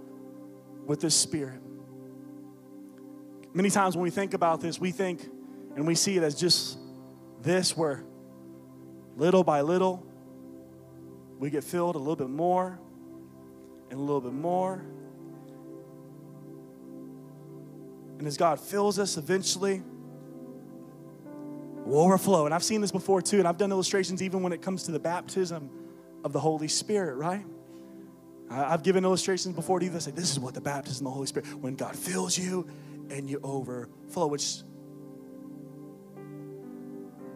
[0.89, 1.61] with His Spirit?
[3.53, 5.21] Many times when we think about this, we think
[5.75, 6.77] and we see it as just
[7.41, 8.03] this, where
[9.15, 10.05] little by little
[11.37, 12.79] we get filled a little bit more
[13.89, 14.83] and a little bit more.
[18.17, 19.81] And as God fills us eventually,
[21.85, 22.45] will overflow.
[22.45, 24.91] And I've seen this before too, and I've done illustrations even when it comes to
[24.91, 25.69] the baptism
[26.23, 27.45] of the Holy Spirit, right?
[28.49, 31.15] I've given illustrations before to you that say this is what the baptism of the
[31.15, 32.67] Holy Spirit, when God fills you
[33.09, 34.61] and you overflow, which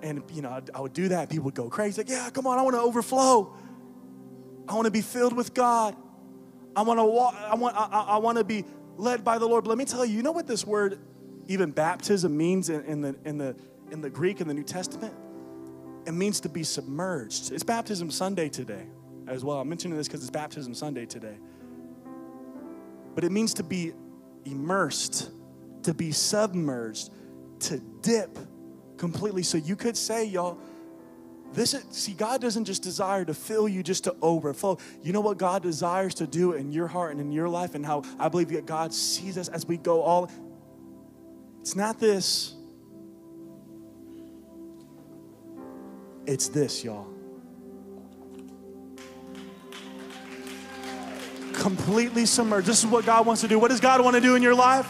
[0.01, 1.29] and you know, I would do that.
[1.29, 3.55] People would go crazy, like, yeah, come on, I want to overflow.
[4.67, 5.95] I want to be filled with God.
[6.75, 8.65] I want to walk, I want, I, I want to be
[8.97, 9.63] led by the Lord.
[9.63, 10.99] But let me tell you, you know what this word,
[11.47, 13.55] even baptism, means in, in, the, in, the,
[13.91, 15.13] in the Greek in the New Testament?
[16.05, 17.51] It means to be submerged.
[17.51, 18.87] It's baptism Sunday today
[19.27, 19.59] as well.
[19.59, 21.37] I'm mentioning this because it's baptism Sunday today.
[23.15, 23.93] But it means to be
[24.45, 25.31] immersed,
[25.83, 27.11] to be submerged,
[27.61, 28.37] to dip
[28.97, 29.43] completely.
[29.43, 30.57] So you could say, y'all,
[31.53, 34.79] this is, see, God doesn't just desire to fill you just to overflow.
[35.03, 37.85] You know what God desires to do in your heart and in your life, and
[37.85, 40.31] how I believe that God sees us as we go all.
[41.61, 42.55] It's not this.
[46.25, 47.12] It's this, y'all.
[51.63, 52.67] Completely submerged.
[52.67, 53.57] This is what God wants to do.
[53.57, 54.85] What does God want to do in your life?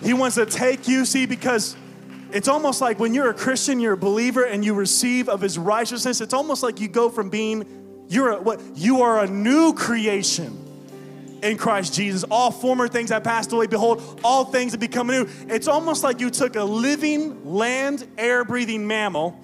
[0.00, 1.76] He wants to take you, see, because
[2.30, 5.58] it's almost like when you're a Christian, you're a believer, and you receive of His
[5.58, 6.20] righteousness.
[6.20, 10.56] It's almost like you go from being you're a, what you are a new creation
[11.42, 12.24] in Christ Jesus.
[12.30, 13.66] All former things have passed away.
[13.66, 15.28] Behold, all things have become new.
[15.48, 19.36] It's almost like you took a living, land, air breathing mammal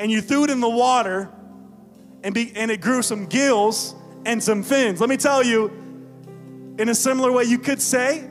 [0.00, 1.30] and you threw it in the water
[2.22, 3.94] and, be, and it grew some gills
[4.26, 5.00] and some fins.
[5.00, 5.68] Let me tell you,
[6.78, 8.28] in a similar way, you could say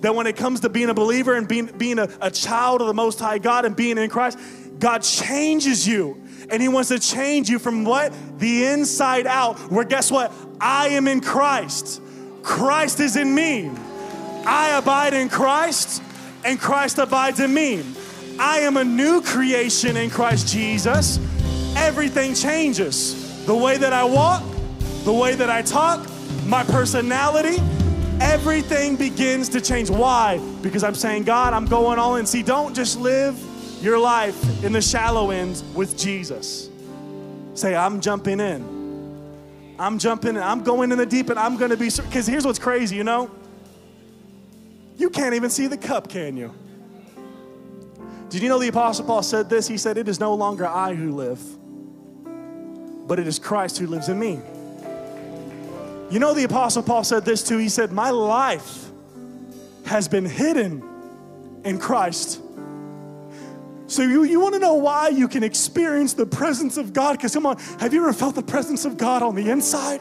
[0.00, 2.86] that when it comes to being a believer and being, being a, a child of
[2.86, 4.38] the Most High God and being in Christ,
[4.78, 6.22] God changes you.
[6.50, 8.12] And He wants to change you from what?
[8.38, 10.32] The inside out, where guess what?
[10.60, 12.02] I am in Christ.
[12.42, 13.70] Christ is in me.
[14.46, 16.02] I abide in Christ,
[16.44, 17.82] and Christ abides in me.
[18.38, 21.18] I am a new creation in Christ Jesus.
[21.76, 23.44] Everything changes.
[23.46, 24.42] The way that I walk,
[25.04, 26.08] the way that I talk,
[26.46, 27.62] my personality,
[28.20, 29.90] everything begins to change.
[29.90, 30.38] Why?
[30.62, 32.26] Because I'm saying, God, I'm going all in.
[32.26, 33.38] See, don't just live
[33.82, 36.68] your life in the shallow end with Jesus.
[37.54, 38.80] Say, I'm jumping in.
[39.78, 40.42] I'm jumping in.
[40.42, 43.04] I'm going in the deep and I'm going to be, because here's what's crazy, you
[43.04, 43.30] know?
[44.98, 46.54] You can't even see the cup, can you?
[48.28, 49.66] Did you know the Apostle Paul said this?
[49.66, 51.40] He said, It is no longer I who live,
[53.08, 54.40] but it is Christ who lives in me.
[56.10, 57.58] You know, the Apostle Paul said this too.
[57.58, 58.90] He said, My life
[59.86, 60.82] has been hidden
[61.64, 62.40] in Christ
[63.90, 67.16] So you, you want to know why you can experience the presence of God?
[67.16, 70.00] Because come on, have you ever felt the presence of God on the inside?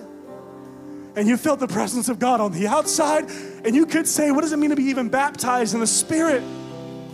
[1.16, 3.32] And you felt the presence of God on the outside?
[3.66, 6.42] And you could say, what does it mean to be even baptized in the Spirit?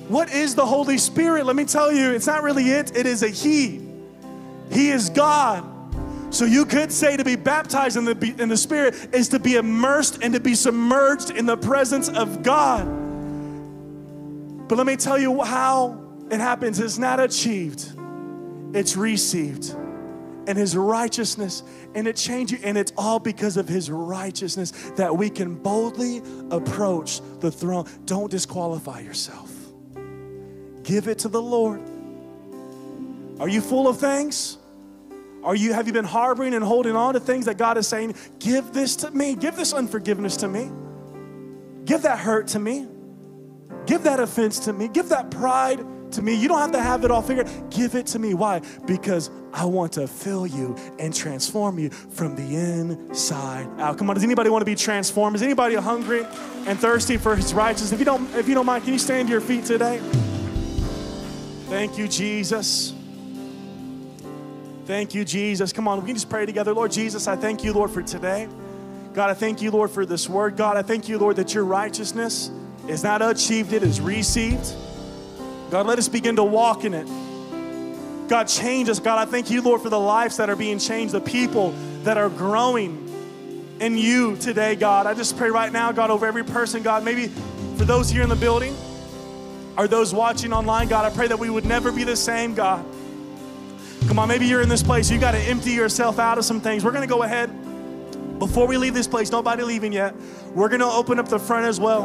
[0.09, 1.45] What is the Holy Spirit?
[1.45, 3.81] Let me tell you, it's not really it, it is a He.
[4.69, 5.63] He is God.
[6.35, 9.55] So you could say to be baptized in the, in the Spirit is to be
[9.55, 12.85] immersed and to be submerged in the presence of God.
[14.67, 15.97] But let me tell you how
[16.29, 16.81] it happens.
[16.81, 17.89] It's not achieved,
[18.73, 19.73] it's received.
[20.47, 21.63] And his righteousness,
[21.93, 26.21] and it changes, and it's all because of his righteousness that we can boldly
[26.51, 27.87] approach the throne.
[28.03, 29.53] Don't disqualify yourself.
[30.83, 31.81] Give it to the Lord.
[33.39, 34.57] Are you full of things?
[35.45, 38.15] Are you have you been harboring and holding on to things that God is saying,
[38.39, 40.71] give this to me, give this unforgiveness to me,
[41.85, 42.87] give that hurt to me,
[43.85, 46.33] give that offense to me, give that pride to me.
[46.33, 47.47] You don't have to have it all figured.
[47.69, 48.33] Give it to me.
[48.33, 48.61] Why?
[48.87, 53.99] Because I want to fill you and transform you from the inside out.
[53.99, 55.35] Come on, does anybody want to be transformed?
[55.35, 56.25] Is anybody hungry
[56.65, 57.91] and thirsty for his righteousness?
[57.91, 59.99] If you don't, if you don't mind, can you stand to your feet today?
[61.67, 62.94] Thank you, Jesus.
[64.85, 65.73] Thank you, Jesus.
[65.73, 66.71] Come on, we can just pray together.
[66.71, 68.47] Lord Jesus, I thank you, Lord, for today.
[69.15, 70.57] God, I thank you, Lord, for this word.
[70.57, 72.51] God, I thank you, Lord, that your righteousness
[72.87, 74.71] is not achieved, it is received.
[75.71, 77.07] God, let us begin to walk in it.
[78.29, 78.99] God, change us.
[78.99, 81.71] God, I thank you, Lord, for the lives that are being changed, the people
[82.03, 83.01] that are growing
[83.79, 85.07] in you today, God.
[85.07, 87.27] I just pray right now, God, over every person, God, maybe
[87.77, 88.75] for those here in the building
[89.77, 92.85] or those watching online, God, I pray that we would never be the same, God.
[94.07, 96.61] Come on, maybe you're in this place, you got to empty yourself out of some
[96.61, 96.83] things.
[96.83, 97.49] We're going to go ahead.
[98.39, 100.13] Before we leave this place, nobody leaving yet,
[100.53, 102.03] we're going to open up the front as well.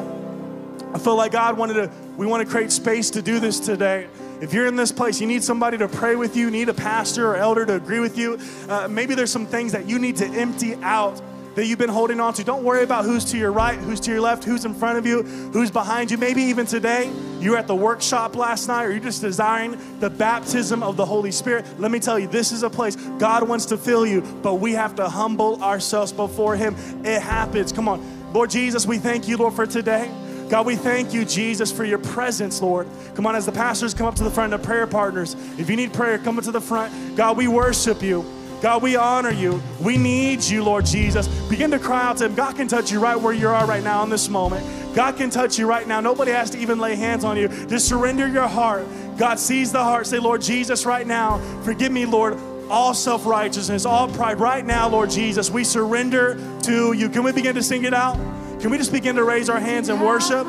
[0.95, 4.09] I feel like God wanted to, we want to create space to do this today.
[4.41, 7.29] If you're in this place, you need somebody to pray with you, need a pastor
[7.29, 8.39] or elder to agree with you.
[8.69, 11.21] Uh, maybe there's some things that you need to empty out
[11.55, 12.45] that you've been holding on to.
[12.45, 15.07] Don't worry about who's to your right, who's to your left, who's in front of
[15.07, 16.17] you, who's behind you.
[16.19, 20.11] Maybe even today, you were at the workshop last night or you're just desiring the
[20.11, 21.65] baptism of the Holy Spirit.
[21.79, 24.73] Let me tell you, this is a place God wants to fill you, but we
[24.73, 26.77] have to humble ourselves before Him.
[27.05, 27.73] It happens.
[27.73, 28.33] Come on.
[28.33, 30.11] Lord Jesus, we thank you, Lord, for today.
[30.49, 32.89] God, we thank you, Jesus, for your presence, Lord.
[33.15, 35.77] Come on, as the pastors come up to the front, the prayer partners, if you
[35.77, 37.17] need prayer, come up to the front.
[37.17, 38.25] God, we worship you.
[38.61, 39.63] God, we honor you.
[39.81, 41.29] We need you, Lord Jesus.
[41.49, 42.35] Begin to cry out to Him.
[42.35, 44.95] God can touch you right where you are right now in this moment.
[44.95, 46.01] God can touch you right now.
[46.01, 47.49] Nobody has to even lay hands on you.
[47.67, 48.87] Just surrender your heart.
[49.17, 50.07] God sees the heart.
[50.07, 52.39] Say, Lord Jesus, right now, forgive me, Lord,
[52.69, 54.41] all self righteousness, all pride.
[54.41, 57.09] Right now, Lord Jesus, we surrender to you.
[57.09, 58.17] Can we begin to sing it out?
[58.61, 60.47] Can we just begin to raise our hands and worship?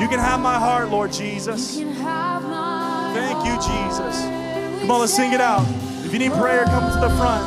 [0.00, 1.76] You can have my heart, Lord Jesus.
[3.14, 4.20] Thank you, Jesus.
[4.80, 5.64] Come on, let's sing it out.
[6.14, 7.42] You need prayer, come to the front.